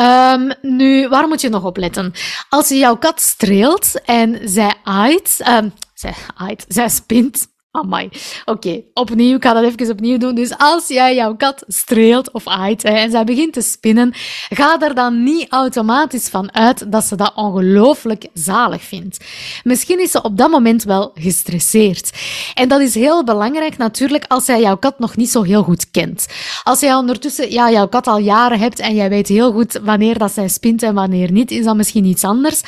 Um, 0.01 0.51
nu, 0.61 1.07
waar 1.07 1.27
moet 1.27 1.41
je 1.41 1.49
nog 1.49 1.63
op 1.63 1.77
letten? 1.77 2.13
Als 2.49 2.69
je 2.69 2.77
jouw 2.77 2.97
kat 2.97 3.21
streelt 3.21 4.01
en 4.05 4.49
zij 4.49 4.73
aait, 4.83 5.39
um, 5.49 5.73
zij 5.93 6.13
aait, 6.35 6.65
zij 6.67 6.89
spint, 6.89 7.47
Amai. 7.75 8.09
Oké, 8.45 8.81
opnieuw. 8.93 9.35
Ik 9.35 9.43
ga 9.43 9.53
dat 9.53 9.63
even 9.63 9.91
opnieuw 9.91 10.17
doen. 10.17 10.35
Dus 10.35 10.57
als 10.57 10.87
jij 10.87 11.15
jouw 11.15 11.35
kat 11.35 11.63
streelt 11.67 12.31
of 12.31 12.47
aait 12.47 12.83
en 12.83 13.11
zij 13.11 13.23
begint 13.23 13.53
te 13.53 13.61
spinnen, 13.61 14.13
ga 14.49 14.79
er 14.79 14.95
dan 14.95 15.23
niet 15.23 15.47
automatisch 15.49 16.29
van 16.29 16.53
uit 16.53 16.91
dat 16.91 17.03
ze 17.03 17.15
dat 17.15 17.31
ongelooflijk 17.35 18.27
zalig 18.33 18.81
vindt. 18.81 19.25
Misschien 19.63 20.01
is 20.01 20.11
ze 20.11 20.21
op 20.21 20.37
dat 20.37 20.49
moment 20.49 20.83
wel 20.83 21.11
gestresseerd. 21.13 22.11
En 22.53 22.67
dat 22.67 22.81
is 22.81 22.93
heel 22.93 23.23
belangrijk 23.23 23.77
natuurlijk 23.77 24.25
als 24.27 24.45
jij 24.45 24.61
jouw 24.61 24.77
kat 24.77 24.99
nog 24.99 25.15
niet 25.15 25.29
zo 25.29 25.43
heel 25.43 25.63
goed 25.63 25.91
kent. 25.91 26.27
Als 26.63 26.79
jij 26.79 26.95
ondertussen 26.95 27.51
ja, 27.51 27.71
jouw 27.71 27.87
kat 27.87 28.07
al 28.07 28.19
jaren 28.19 28.59
hebt 28.59 28.79
en 28.79 28.95
jij 28.95 29.09
weet 29.09 29.27
heel 29.27 29.51
goed 29.51 29.79
wanneer 29.83 30.17
dat 30.17 30.31
zij 30.31 30.47
spint 30.47 30.83
en 30.83 30.93
wanneer 30.93 31.31
niet, 31.31 31.51
is 31.51 31.65
dat 31.65 31.75
misschien 31.75 32.05
iets 32.05 32.23
anders. 32.23 32.61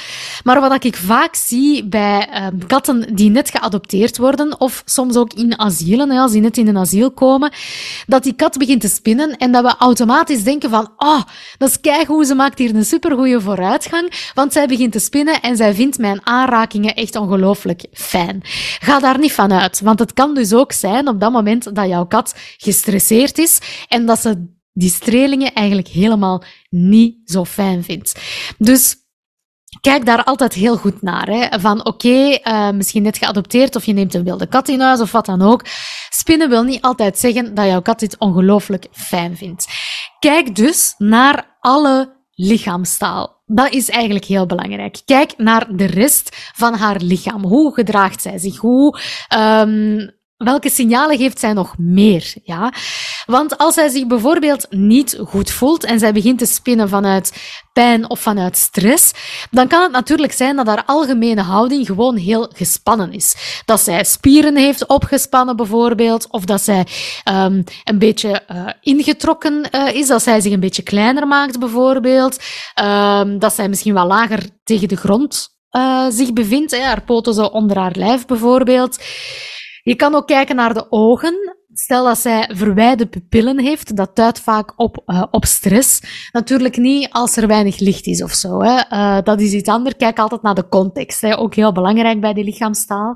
Maar 0.44 0.60
wat 0.60 0.84
ik 0.84 0.96
vaak 0.96 1.36
zie 1.36 1.86
bij 1.86 2.30
uh, 2.32 2.48
katten 2.68 3.16
die 3.16 3.30
net 3.30 3.50
geadopteerd 3.50 4.18
worden 4.18 4.60
of 4.60 4.82
soms 4.98 5.16
ook 5.16 5.34
in 5.34 5.60
asielen, 5.60 6.12
als 6.12 6.32
die 6.32 6.42
net 6.42 6.58
in 6.58 6.68
een 6.68 6.77
asiel 6.77 7.12
komen, 7.12 7.51
dat 8.08 8.24
die 8.24 8.34
kat 8.34 8.58
begint 8.58 8.82
te 8.82 8.88
spinnen 8.88 9.38
en 9.38 9.51
dat 9.51 9.63
we 9.63 9.75
automatisch 9.77 10.44
denken 10.44 10.70
van, 10.70 10.92
oh, 10.98 11.22
dat 11.58 11.70
is 11.70 11.82
keigoed, 11.82 12.27
ze 12.27 12.36
maakt 12.36 12.58
hier 12.58 12.75
een 12.75 12.86
supergoeie 12.86 13.39
vooruitgang, 13.39 14.32
want 14.34 14.54
zij 14.54 14.68
begint 14.68 14.92
te 14.92 15.00
spinnen 15.00 15.42
en 15.42 15.58
zij 15.58 15.74
vindt 15.74 15.98
mijn 15.98 16.20
aanrakingen 16.24 16.96
echt 16.96 17.16
ongelooflijk 17.16 17.86
fijn. 17.94 18.42
Ga 18.80 19.00
daar 19.00 19.20
niet 19.20 19.34
van 19.34 19.54
uit, 19.54 19.82
want 19.82 20.00
het 20.00 20.13
kan 20.13 20.34
dus 20.34 20.54
ook 20.54 20.72
zijn 20.72 21.08
op 21.08 21.20
dat 21.20 21.32
moment 21.32 21.75
dat 21.75 21.88
jouw 21.88 22.06
kat 22.06 22.36
gestresseerd 22.58 23.38
is 23.38 23.60
en 23.88 24.06
dat 24.06 24.20
ze 24.20 24.56
die 24.74 24.89
strelingen 24.89 25.54
eigenlijk 25.54 25.88
helemaal 25.88 26.44
niet 26.70 27.18
zo 27.25 27.46
fijn 27.46 27.84
vindt. 27.84 28.20
Dus 28.58 28.96
Kijk 29.82 30.06
daar 30.06 30.24
altijd 30.24 30.54
heel 30.54 30.78
goed 30.78 31.02
naar. 31.02 31.28
Hè. 31.28 31.60
Van 31.60 31.80
oké, 31.86 31.90
okay, 31.90 32.42
uh, 32.44 32.76
misschien 32.76 33.04
net 33.04 33.18
geadopteerd 33.18 33.76
of 33.76 33.86
je 33.86 33.94
neemt 33.94 34.14
een 34.14 34.24
wilde 34.24 34.48
kat 34.48 34.68
in 34.68 34.80
huis 34.80 35.00
of 35.00 35.12
wat 35.12 35.26
dan 35.26 35.42
ook. 35.42 35.62
Spinnen 36.10 36.50
wil 36.50 36.64
niet 36.64 36.82
altijd 36.82 37.18
zeggen 37.18 37.54
dat 37.54 37.66
jouw 37.66 37.82
kat 37.82 38.00
dit 38.00 38.18
ongelooflijk 38.18 38.88
fijn 38.92 39.38
vindt. 39.38 39.68
Kijk 40.20 40.56
dus 40.56 40.96
naar 40.98 41.58
alle 41.60 42.16
lichaamstaal. 42.32 43.42
Dat 43.46 43.72
is 43.72 43.90
eigenlijk 43.90 44.26
heel 44.26 44.46
belangrijk. 44.46 45.02
Kijk 45.06 45.34
naar 45.38 45.68
de 45.76 45.86
rest 45.86 46.52
van 46.56 46.74
haar 46.74 47.00
lichaam. 47.02 47.44
Hoe 47.44 47.74
gedraagt 47.74 48.22
zij 48.22 48.38
zich? 48.38 48.58
Hoe 48.58 49.00
um, 49.38 50.12
Welke 50.38 50.70
signalen 50.70 51.17
geeft 51.17 51.39
zij 51.39 51.53
nog 51.53 51.77
meer? 51.77 52.34
Ja? 52.44 52.74
Want 53.25 53.58
als 53.58 53.74
zij 53.74 53.89
zich 53.89 54.08
bijvoorbeeld 54.08 54.67
niet 54.70 55.20
goed 55.25 55.51
voelt 55.51 55.84
en 55.84 56.00
zij 56.00 56.13
begint 56.13 56.39
te 56.39 56.46
spinnen 56.46 56.89
vanuit 56.89 57.56
pijn 57.74 58.10
of 58.10 58.20
vanuit 58.20 58.58
stress, 58.58 59.12
dan 59.51 59.67
kan 59.67 59.82
het 59.82 59.91
natuurlijk 59.91 60.34
zijn 60.34 60.56
dat 60.56 60.67
haar 60.67 60.84
algemene 60.86 61.41
houding 61.41 61.86
gewoon 61.86 62.15
heel 62.15 62.50
gespannen 62.56 63.13
is. 63.13 63.62
Dat 63.65 63.82
zij 63.82 64.03
spieren 64.03 64.56
heeft 64.56 64.88
opgespannen 64.88 65.56
bijvoorbeeld, 65.56 66.27
of 66.29 66.46
dat 66.46 66.62
zij 66.62 66.86
um, 67.32 67.63
een 67.84 68.00
beetje 68.00 68.41
uh, 68.51 68.70
ingetrokken 68.82 69.67
uh, 69.72 69.96
is, 69.96 70.08
dat 70.08 70.24
zij 70.24 70.41
zich 70.41 70.51
een 70.53 70.60
beetje 70.60 70.84
kleiner 70.84 71.27
maakt 71.27 71.60
bijvoorbeeld, 71.60 72.44
um, 72.84 73.39
dat 73.39 73.53
zij 73.53 73.70
misschien 73.70 73.94
wat 73.94 74.08
lager 74.08 74.50
tegen 74.63 74.88
de 74.88 74.98
grond 74.98 75.50
uh, 75.72 76.06
zich 76.10 76.34
bevindt, 76.34 76.72
hè, 76.72 76.84
haar 76.84 77.01
poten 77.01 77.34
zo 77.34 77.44
onder 77.44 77.77
haar 77.77 77.96
lijf 77.96 78.25
bijvoorbeeld. 78.25 78.98
Je 79.88 79.96
kan 79.96 80.15
ook 80.15 80.27
kijken 80.27 80.56
naar 80.56 80.74
de 80.74 80.91
ogen. 80.91 81.56
Stel 81.74 82.03
dat 82.06 82.17
zij 82.17 82.50
verwijde 82.53 83.06
pupillen 83.06 83.60
heeft, 83.60 83.96
dat 83.96 84.15
duidt 84.15 84.39
vaak 84.39 84.74
op, 84.75 85.03
uh, 85.06 85.24
op 85.32 85.46
stress. 85.46 86.01
Natuurlijk 86.32 86.77
niet 86.77 87.08
als 87.12 87.38
er 87.38 87.48
weinig 87.48 87.79
licht 87.79 88.06
is 88.06 88.24
of 88.24 88.32
zo. 88.32 88.62
Hè. 88.62 88.82
Uh, 88.89 89.22
dat 89.24 89.41
is 89.41 89.53
iets 89.53 89.70
anders. 89.70 89.96
Kijk 89.96 90.20
altijd 90.20 90.41
naar 90.41 90.56
de 90.56 90.67
context. 90.67 91.22
Hè. 91.22 91.38
Ook 91.38 91.56
heel 91.56 91.72
belangrijk 91.72 92.22
bij 92.22 92.34
die 92.34 92.44
lichaamstaal. 92.44 93.15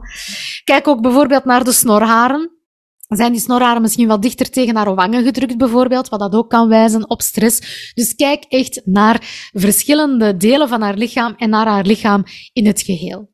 Kijk 0.63 0.87
ook 0.87 1.01
bijvoorbeeld 1.01 1.45
naar 1.45 1.63
de 1.63 1.71
snorharen. 1.71 2.51
Zijn 3.07 3.31
die 3.31 3.41
snorharen 3.41 3.81
misschien 3.81 4.07
wat 4.07 4.21
dichter 4.21 4.49
tegen 4.49 4.75
haar 4.75 4.95
wangen 4.95 5.23
gedrukt, 5.23 5.57
bijvoorbeeld, 5.57 6.09
wat 6.09 6.19
dat 6.19 6.33
ook 6.33 6.49
kan 6.49 6.67
wijzen 6.67 7.09
op 7.09 7.21
stress. 7.21 7.91
Dus 7.93 8.15
kijk 8.15 8.43
echt 8.43 8.81
naar 8.85 9.49
verschillende 9.53 10.37
delen 10.37 10.67
van 10.67 10.81
haar 10.81 10.95
lichaam 10.95 11.33
en 11.37 11.49
naar 11.49 11.67
haar 11.67 11.85
lichaam 11.85 12.23
in 12.53 12.65
het 12.65 12.81
geheel. 12.81 13.30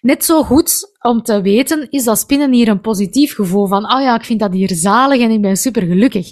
Net 0.00 0.24
zo 0.24 0.42
goed 0.42 0.90
om 1.00 1.22
te 1.22 1.40
weten 1.40 1.86
is 1.90 2.04
dat 2.04 2.18
spinnen 2.18 2.52
hier 2.52 2.68
een 2.68 2.80
positief 2.80 3.34
gevoel 3.34 3.66
van, 3.66 3.84
ah 3.84 3.96
oh 3.96 4.02
ja, 4.02 4.14
ik 4.14 4.24
vind 4.24 4.40
dat 4.40 4.52
hier 4.52 4.74
zalig 4.74 5.20
en 5.20 5.30
ik 5.30 5.40
ben 5.40 5.56
super 5.56 5.82
gelukkig. 5.82 6.30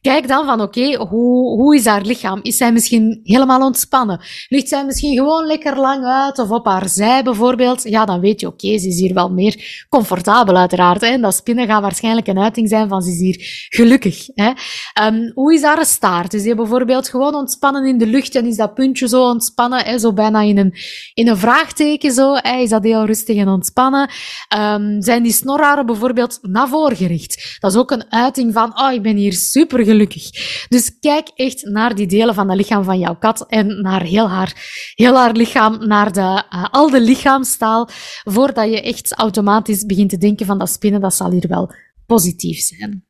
Kijk 0.00 0.28
dan 0.28 0.46
van, 0.46 0.60
oké, 0.60 0.96
hoe, 0.96 1.60
hoe 1.60 1.76
is 1.76 1.84
haar 1.84 2.02
lichaam? 2.02 2.38
Is 2.42 2.56
zij 2.56 2.72
misschien 2.72 3.20
helemaal 3.22 3.60
ontspannen? 3.60 4.20
Ligt 4.48 4.68
zij 4.68 4.84
misschien 4.84 5.16
gewoon 5.16 5.46
lekker 5.46 5.76
lang 5.76 6.04
uit 6.04 6.38
of 6.38 6.50
op 6.50 6.66
haar 6.66 6.88
zij 6.88 7.22
bijvoorbeeld? 7.22 7.82
Ja, 7.82 8.04
dan 8.04 8.20
weet 8.20 8.40
je, 8.40 8.46
oké, 8.46 8.78
ze 8.78 8.88
is 8.88 9.00
hier 9.00 9.14
wel 9.14 9.30
meer 9.30 9.84
comfortabel 9.88 10.56
uiteraard. 10.56 11.20
Dat 11.20 11.34
spinnen 11.34 11.66
gaat 11.66 11.82
waarschijnlijk 11.82 12.26
een 12.26 12.38
uiting 12.38 12.68
zijn 12.68 12.88
van, 12.88 13.02
ze 13.02 13.10
is 13.10 13.18
hier 13.18 13.66
gelukkig. 13.68 14.26
Hè? 14.34 14.52
Um, 15.06 15.30
hoe 15.34 15.54
is 15.54 15.62
haar 15.62 15.86
staart? 15.86 16.34
Is 16.34 16.42
die 16.42 16.54
bijvoorbeeld 16.54 17.08
gewoon 17.08 17.34
ontspannen 17.34 17.86
in 17.86 17.98
de 17.98 18.06
lucht 18.06 18.34
en 18.34 18.46
is 18.46 18.56
dat 18.56 18.74
puntje 18.74 19.08
zo 19.08 19.22
ontspannen, 19.22 19.84
hè? 19.84 19.98
zo 19.98 20.12
bijna 20.12 20.40
in 20.40 20.58
een, 20.58 20.74
in 21.14 21.28
een 21.28 21.38
vraagteken 21.38 22.12
zo? 22.12 22.34
Is 22.42 22.70
dat 22.70 22.84
heel 22.84 23.04
rustig 23.04 23.36
en 23.36 23.48
ontspannen. 23.48 24.10
Um, 24.58 25.02
zijn 25.02 25.22
die 25.22 25.32
snorharen 25.32 25.86
bijvoorbeeld 25.86 26.38
naar 26.42 26.68
voren 26.68 26.96
gericht? 26.96 27.56
Dat 27.60 27.72
is 27.72 27.78
ook 27.78 27.90
een 27.90 28.12
uiting 28.12 28.52
van, 28.52 28.80
oh, 28.80 28.92
ik 28.92 29.02
ben 29.02 29.16
hier 29.16 29.32
super 29.32 29.84
gelukkig. 29.84 30.30
Dus 30.68 30.98
kijk 30.98 31.28
echt 31.34 31.64
naar 31.64 31.94
die 31.94 32.06
delen 32.06 32.34
van 32.34 32.48
het 32.48 32.58
lichaam 32.58 32.84
van 32.84 32.98
jouw 32.98 33.16
kat 33.16 33.46
en 33.48 33.80
naar 33.82 34.02
heel 34.02 34.28
haar, 34.28 34.52
heel 34.94 35.16
haar 35.16 35.32
lichaam, 35.32 35.86
naar 35.86 36.12
de, 36.12 36.20
uh, 36.20 36.64
al 36.70 36.90
de 36.90 37.00
lichaamstaal, 37.00 37.88
voordat 38.24 38.70
je 38.70 38.82
echt 38.82 39.12
automatisch 39.12 39.84
begint 39.84 40.10
te 40.10 40.18
denken 40.18 40.46
van 40.46 40.58
dat 40.58 40.70
spinnen, 40.70 41.00
dat 41.00 41.14
zal 41.14 41.30
hier 41.30 41.48
wel 41.48 41.72
positief 42.06 42.58
zijn. 42.58 43.04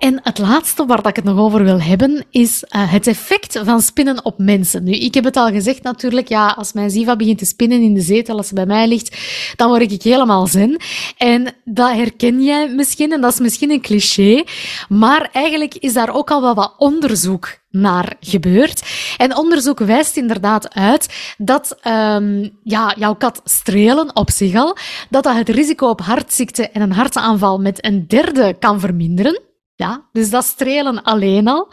En 0.00 0.20
het 0.22 0.38
laatste 0.38 0.86
waar 0.86 1.06
ik 1.06 1.16
het 1.16 1.24
nog 1.24 1.38
over 1.38 1.64
wil 1.64 1.80
hebben, 1.80 2.24
is 2.30 2.64
uh, 2.76 2.92
het 2.92 3.06
effect 3.06 3.60
van 3.64 3.80
spinnen 3.80 4.24
op 4.24 4.38
mensen. 4.38 4.84
Nu, 4.84 4.92
ik 4.92 5.14
heb 5.14 5.24
het 5.24 5.36
al 5.36 5.48
gezegd 5.48 5.82
natuurlijk, 5.82 6.28
ja, 6.28 6.46
als 6.46 6.72
mijn 6.72 6.90
Ziva 6.90 7.16
begint 7.16 7.38
te 7.38 7.44
spinnen 7.44 7.82
in 7.82 7.94
de 7.94 8.00
zetel, 8.00 8.36
als 8.36 8.48
ze 8.48 8.54
bij 8.54 8.66
mij 8.66 8.88
ligt, 8.88 9.16
dan 9.56 9.68
word 9.68 9.92
ik 9.92 10.02
helemaal 10.02 10.46
zen. 10.46 10.76
En 11.16 11.54
dat 11.64 11.92
herken 11.92 12.42
jij 12.42 12.68
misschien, 12.68 13.12
en 13.12 13.20
dat 13.20 13.32
is 13.32 13.38
misschien 13.38 13.70
een 13.70 13.80
cliché, 13.80 14.44
maar 14.88 15.28
eigenlijk 15.32 15.74
is 15.74 15.92
daar 15.92 16.14
ook 16.14 16.30
al 16.30 16.40
wel 16.42 16.54
wat 16.54 16.74
onderzoek 16.78 17.58
naar 17.70 18.16
gebeurd. 18.20 18.82
En 19.16 19.36
onderzoek 19.36 19.78
wijst 19.78 20.16
inderdaad 20.16 20.74
uit 20.74 21.34
dat 21.38 21.78
um, 21.86 22.50
ja, 22.62 22.94
jouw 22.98 23.14
kat 23.14 23.40
strelen 23.44 24.16
op 24.16 24.30
zich 24.30 24.54
al, 24.54 24.76
dat 25.10 25.24
dat 25.24 25.36
het 25.36 25.48
risico 25.48 25.88
op 25.88 26.00
hartziekte 26.00 26.68
en 26.68 26.82
een 26.82 26.92
hartaanval 26.92 27.58
met 27.58 27.84
een 27.84 28.04
derde 28.06 28.56
kan 28.58 28.80
verminderen. 28.80 29.48
Ja, 29.80 30.08
dus 30.12 30.30
dat 30.30 30.44
strelen 30.44 31.02
alleen 31.02 31.48
al. 31.48 31.72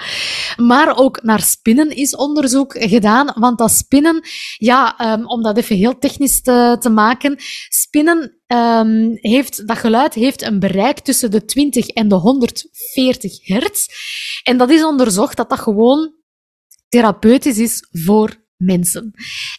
Maar 0.56 0.98
ook 0.98 1.24
naar 1.24 1.42
spinnen 1.42 1.90
is 1.90 2.16
onderzoek 2.16 2.76
gedaan, 2.80 3.34
want 3.36 3.58
dat 3.58 3.72
spinnen, 3.72 4.22
ja, 4.58 5.14
um, 5.14 5.26
om 5.26 5.42
dat 5.44 5.58
even 5.58 5.76
heel 5.76 5.98
technisch 5.98 6.42
te, 6.42 6.90
maken, 6.92 7.36
spinnen 7.70 8.42
um, 8.48 9.18
heeft, 9.22 9.68
dat 9.68 9.78
geluid 9.78 10.14
heeft 10.14 10.42
een 10.42 10.60
bereik 10.60 11.00
tussen 11.00 11.32
de 11.32 11.46
20 11.46 11.88
en 11.88 12.08
de 12.08 12.16
140 12.16 13.48
hertz. 13.48 13.86
En 14.44 14.58
dat 14.58 14.70
is 14.70 14.84
onderzocht 14.84 15.38
dat 15.38 15.50
dat 15.50 15.60
gewoon 15.60 16.14
therapeutisch 16.90 17.58
is 17.58 17.88
voor 17.92 18.47
mensen. 18.58 19.14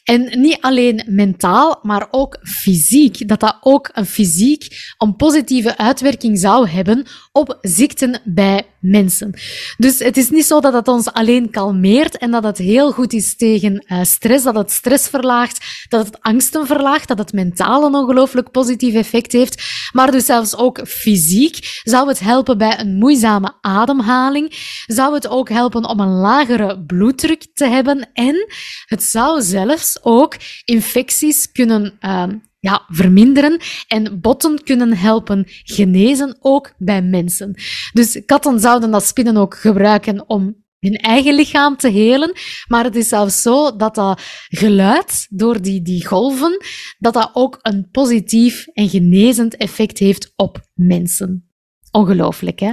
En 0.04 0.40
niet 0.40 0.58
alleen 0.60 1.04
mentaal, 1.06 1.78
maar 1.82 2.08
ook 2.10 2.38
fysiek. 2.42 3.28
Dat 3.28 3.40
dat 3.40 3.56
ook 3.60 3.90
een 3.92 4.06
fysiek, 4.06 4.66
een 4.98 5.16
positieve 5.16 5.76
uitwerking 5.76 6.38
zou 6.38 6.68
hebben 6.68 7.06
op 7.32 7.58
ziekten 7.60 8.20
bij 8.24 8.66
mensen. 8.80 9.34
Dus 9.76 9.98
het 9.98 10.16
is 10.16 10.30
niet 10.30 10.44
zo 10.44 10.60
dat 10.60 10.72
het 10.72 10.88
ons 10.88 11.12
alleen 11.12 11.50
kalmeert 11.50 12.18
en 12.18 12.30
dat 12.30 12.44
het 12.44 12.58
heel 12.58 12.92
goed 12.92 13.12
is 13.12 13.36
tegen 13.36 13.84
uh, 13.86 14.02
stress, 14.02 14.44
dat 14.44 14.54
het 14.54 14.70
stress 14.70 15.08
verlaagt, 15.08 15.86
dat 15.88 16.06
het 16.06 16.20
angsten 16.20 16.66
verlaagt, 16.66 17.08
dat 17.08 17.18
het 17.18 17.32
mentaal 17.32 17.84
een 17.84 17.94
ongelooflijk 17.94 18.50
positief 18.50 18.94
effect 18.94 19.32
heeft. 19.32 19.62
Maar 19.92 20.10
dus 20.10 20.26
zelfs 20.26 20.56
ook 20.56 20.88
fysiek 20.88 21.80
zou 21.82 22.08
het 22.08 22.20
helpen 22.20 22.58
bij 22.58 22.80
een 22.80 22.94
moeizame 22.94 23.52
ademhaling, 23.60 24.54
zou 24.86 25.14
het 25.14 25.28
ook 25.28 25.48
helpen 25.48 25.84
om 25.84 26.00
een 26.00 26.14
lagere 26.14 26.84
bloeddruk 26.84 27.46
te 27.54 27.66
hebben 27.66 28.10
en 28.12 28.46
het 28.88 29.02
zou 29.02 29.42
zelfs 29.42 29.98
ook 30.02 30.36
infecties 30.64 31.52
kunnen 31.52 31.98
uh, 32.00 32.24
ja, 32.58 32.84
verminderen 32.88 33.60
en 33.88 34.20
botten 34.20 34.62
kunnen 34.62 34.96
helpen 34.96 35.44
genezen, 35.46 36.36
ook 36.40 36.72
bij 36.78 37.02
mensen. 37.02 37.54
Dus 37.92 38.22
katten 38.24 38.60
zouden 38.60 38.90
dat 38.90 39.04
spinnen 39.04 39.36
ook 39.36 39.54
gebruiken 39.58 40.28
om 40.28 40.64
hun 40.78 40.96
eigen 40.96 41.34
lichaam 41.34 41.76
te 41.76 41.88
helen. 41.88 42.32
Maar 42.68 42.84
het 42.84 42.96
is 42.96 43.08
zelfs 43.08 43.42
zo 43.42 43.76
dat 43.76 43.94
dat 43.94 44.22
geluid 44.48 45.26
door 45.30 45.62
die, 45.62 45.82
die 45.82 46.06
golven, 46.06 46.64
dat 46.98 47.14
dat 47.14 47.30
ook 47.32 47.58
een 47.62 47.88
positief 47.90 48.66
en 48.66 48.88
genezend 48.88 49.56
effect 49.56 49.98
heeft 49.98 50.32
op 50.36 50.60
mensen. 50.74 51.50
Ongelooflijk, 51.90 52.60
hè? 52.60 52.72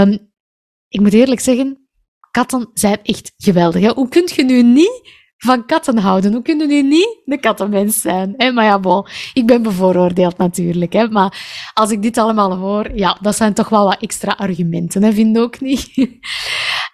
Um, 0.00 0.32
ik 0.88 1.00
moet 1.00 1.12
eerlijk 1.12 1.40
zeggen, 1.40 1.88
katten 2.30 2.70
zijn 2.74 2.98
echt 3.02 3.32
geweldig. 3.36 3.82
Hè? 3.82 3.92
Hoe 3.92 4.08
kunt 4.08 4.30
je 4.30 4.44
nu 4.44 4.62
niet 4.62 5.18
van 5.42 5.66
katten 5.66 5.98
houden. 5.98 6.32
Hoe 6.32 6.42
kunnen 6.42 6.68
nu 6.68 6.82
niet 6.82 7.20
de 7.24 7.38
kattenmens 7.38 8.00
zijn? 8.00 8.34
Maar 8.36 8.64
ja, 8.64 8.78
bon, 8.78 9.06
ik 9.34 9.46
ben 9.46 9.62
bevooroordeeld 9.62 10.38
natuurlijk. 10.38 10.92
Hè? 10.92 11.08
Maar 11.08 11.70
als 11.74 11.90
ik 11.90 12.02
dit 12.02 12.18
allemaal 12.18 12.56
hoor, 12.56 12.90
ja, 12.94 13.18
dat 13.20 13.36
zijn 13.36 13.54
toch 13.54 13.68
wel 13.68 13.84
wat 13.84 14.00
extra 14.00 14.32
argumenten, 14.32 15.02
hè? 15.02 15.12
vind 15.12 15.36
je 15.36 15.42
ook 15.42 15.60
niet? 15.60 15.90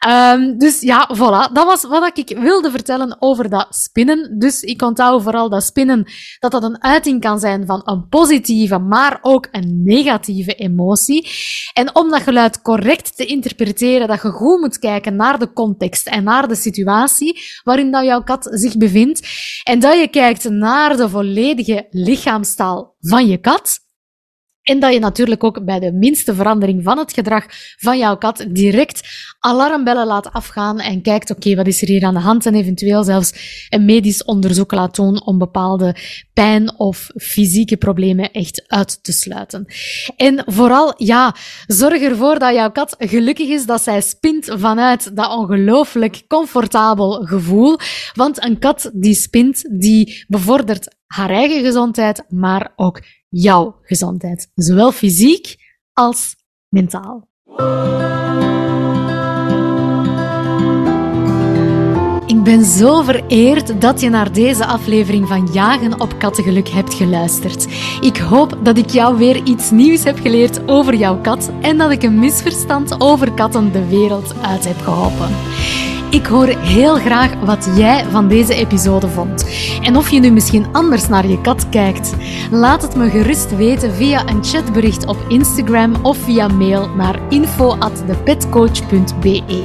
um, 0.08 0.58
dus 0.58 0.80
ja, 0.80 1.10
voilà. 1.14 1.52
Dat 1.52 1.64
was 1.64 1.82
wat 1.82 2.18
ik 2.18 2.38
wilde 2.38 2.70
vertellen 2.70 3.16
over 3.18 3.48
dat 3.48 3.66
spinnen. 3.70 4.38
Dus 4.38 4.62
ik 4.62 4.82
onthoud 4.82 5.22
vooral 5.22 5.48
dat 5.48 5.62
spinnen, 5.62 6.06
dat 6.38 6.50
dat 6.50 6.62
een 6.62 6.82
uiting 6.82 7.20
kan 7.20 7.38
zijn 7.38 7.66
van 7.66 7.80
een 7.84 8.08
positieve, 8.08 8.78
maar 8.78 9.18
ook 9.22 9.48
een 9.50 9.82
negatieve 9.84 10.54
emotie. 10.54 11.28
En 11.72 11.94
om 11.94 12.10
dat 12.10 12.22
geluid 12.22 12.62
correct 12.62 13.16
te 13.16 13.24
interpreteren, 13.24 14.08
dat 14.08 14.22
je 14.22 14.28
goed 14.28 14.60
moet 14.60 14.78
kijken 14.78 15.16
naar 15.16 15.38
de 15.38 15.52
context 15.52 16.06
en 16.06 16.24
naar 16.24 16.48
de 16.48 16.54
situatie 16.54 17.40
waarin 17.64 17.90
dat 17.90 18.04
jouw 18.04 18.22
kat 18.22 18.48
zich 18.50 18.76
bevindt. 18.76 19.28
En 19.64 19.80
dat 19.80 19.98
je 19.98 20.08
kijkt 20.08 20.48
naar 20.48 20.96
de 20.96 21.08
volledige 21.08 21.86
lichaamstaal 21.90 22.94
van 23.00 23.26
je 23.26 23.38
kat. 23.38 23.84
En 24.66 24.80
dat 24.80 24.92
je 24.92 24.98
natuurlijk 24.98 25.44
ook 25.44 25.64
bij 25.64 25.78
de 25.78 25.92
minste 25.92 26.34
verandering 26.34 26.82
van 26.82 26.98
het 26.98 27.12
gedrag 27.12 27.44
van 27.78 27.98
jouw 27.98 28.16
kat 28.16 28.46
direct 28.48 29.08
alarmbellen 29.38 30.06
laat 30.06 30.32
afgaan 30.32 30.80
en 30.80 31.02
kijkt, 31.02 31.30
oké, 31.30 31.54
wat 31.54 31.66
is 31.66 31.82
er 31.82 31.88
hier 31.88 32.04
aan 32.04 32.14
de 32.14 32.20
hand? 32.20 32.46
En 32.46 32.54
eventueel 32.54 33.04
zelfs 33.04 33.32
een 33.68 33.84
medisch 33.84 34.24
onderzoek 34.24 34.72
laat 34.72 34.96
doen 34.96 35.26
om 35.26 35.38
bepaalde 35.38 35.96
pijn 36.32 36.78
of 36.78 37.10
fysieke 37.16 37.76
problemen 37.76 38.30
echt 38.32 38.64
uit 38.66 39.04
te 39.04 39.12
sluiten. 39.12 39.66
En 40.16 40.42
vooral, 40.46 40.94
ja, 40.96 41.34
zorg 41.66 42.02
ervoor 42.02 42.38
dat 42.38 42.54
jouw 42.54 42.70
kat 42.70 42.94
gelukkig 42.98 43.48
is, 43.48 43.66
dat 43.66 43.82
zij 43.82 44.00
spint 44.00 44.52
vanuit 44.54 45.16
dat 45.16 45.36
ongelooflijk 45.36 46.22
comfortabel 46.28 47.10
gevoel. 47.12 47.78
Want 48.14 48.44
een 48.44 48.58
kat 48.58 48.90
die 48.94 49.14
spint, 49.14 49.80
die 49.80 50.24
bevordert 50.28 50.94
haar 51.06 51.30
eigen 51.30 51.64
gezondheid, 51.64 52.24
maar 52.28 52.72
ook 52.76 53.00
jouw 53.28 53.78
gezondheid. 53.82 54.50
Zowel 54.54 54.92
fysiek 54.92 55.56
als 55.92 56.36
mentaal. 56.68 57.28
Ik 62.26 62.42
ben 62.42 62.64
zo 62.64 63.02
vereerd 63.02 63.80
dat 63.80 64.00
je 64.00 64.08
naar 64.08 64.32
deze 64.32 64.66
aflevering 64.66 65.28
van 65.28 65.48
Jagen 65.52 66.00
op 66.00 66.18
Kattengeluk 66.18 66.68
hebt 66.68 66.94
geluisterd. 66.94 67.66
Ik 68.00 68.16
hoop 68.16 68.58
dat 68.62 68.78
ik 68.78 68.90
jou 68.90 69.16
weer 69.16 69.42
iets 69.44 69.70
nieuws 69.70 70.04
heb 70.04 70.18
geleerd 70.18 70.68
over 70.68 70.94
jouw 70.94 71.20
kat 71.20 71.50
en 71.60 71.78
dat 71.78 71.90
ik 71.90 72.02
een 72.02 72.18
misverstand 72.18 73.00
over 73.00 73.32
katten 73.32 73.72
de 73.72 73.88
wereld 73.88 74.34
uit 74.42 74.64
heb 74.64 74.80
geholpen. 74.80 75.30
Ik 76.16 76.26
hoor 76.26 76.46
heel 76.46 76.94
graag 76.94 77.34
wat 77.44 77.68
jij 77.76 78.04
van 78.10 78.28
deze 78.28 78.54
episode 78.54 79.08
vond. 79.08 79.46
En 79.82 79.96
of 79.96 80.10
je 80.10 80.20
nu 80.20 80.30
misschien 80.30 80.66
anders 80.72 81.08
naar 81.08 81.26
je 81.26 81.40
kat 81.40 81.68
kijkt. 81.68 82.14
Laat 82.50 82.82
het 82.82 82.96
me 82.96 83.10
gerust 83.10 83.56
weten 83.56 83.92
via 83.92 84.28
een 84.28 84.44
chatbericht 84.44 85.06
op 85.06 85.16
Instagram 85.28 85.94
of 86.02 86.16
via 86.16 86.48
mail 86.48 86.88
naar 86.88 87.20
info@thepetcoach.be. 87.28 89.64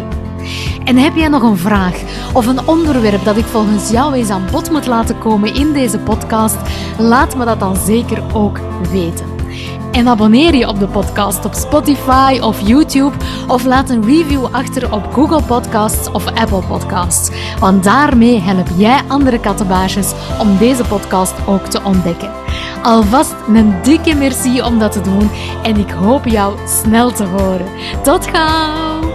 En 0.84 0.98
heb 0.98 1.16
jij 1.16 1.28
nog 1.28 1.42
een 1.42 1.58
vraag 1.58 2.02
of 2.34 2.48
een 2.48 2.68
onderwerp 2.68 3.24
dat 3.24 3.38
ik 3.38 3.46
volgens 3.46 3.92
jou 3.92 4.14
eens 4.14 4.30
aan 4.30 4.48
bod 4.52 4.72
moet 4.72 4.88
laten 4.88 5.18
komen 5.18 5.56
in 5.56 5.74
deze 5.74 6.00
podcast? 6.00 6.58
Laat 6.98 7.36
me 7.36 7.46
dat 7.46 7.60
dan 7.60 7.76
zeker 7.76 8.24
ook 8.34 8.60
weten. 8.92 9.41
En 9.92 10.08
abonneer 10.08 10.56
je 10.56 10.68
op 10.68 10.80
de 10.80 10.88
podcast 10.88 11.46
op 11.46 11.54
Spotify 11.54 12.40
of 12.42 12.68
YouTube 12.68 13.16
of 13.48 13.66
laat 13.66 13.90
een 13.90 14.06
review 14.06 14.46
achter 14.52 14.94
op 14.94 15.14
Google 15.14 15.42
Podcasts 15.42 16.12
of 16.12 16.26
Apple 16.26 16.62
Podcasts. 16.68 17.56
Want 17.60 17.84
daarmee 17.84 18.40
help 18.40 18.68
jij 18.78 19.00
andere 19.08 19.40
kattenbaasjes 19.40 20.14
om 20.40 20.58
deze 20.58 20.84
podcast 20.84 21.34
ook 21.48 21.66
te 21.66 21.84
ontdekken. 21.84 22.32
Alvast 22.84 23.36
een 23.54 23.82
dikke 23.84 24.16
merci 24.16 24.62
om 24.62 24.80
dat 24.80 24.92
te 24.92 25.02
doen 25.02 25.30
en 25.64 25.78
ik 25.78 25.90
hoop 25.90 26.26
jou 26.26 26.58
snel 26.68 27.12
te 27.12 27.26
horen. 27.26 27.68
Tot 28.04 28.28
gauw! 28.28 29.11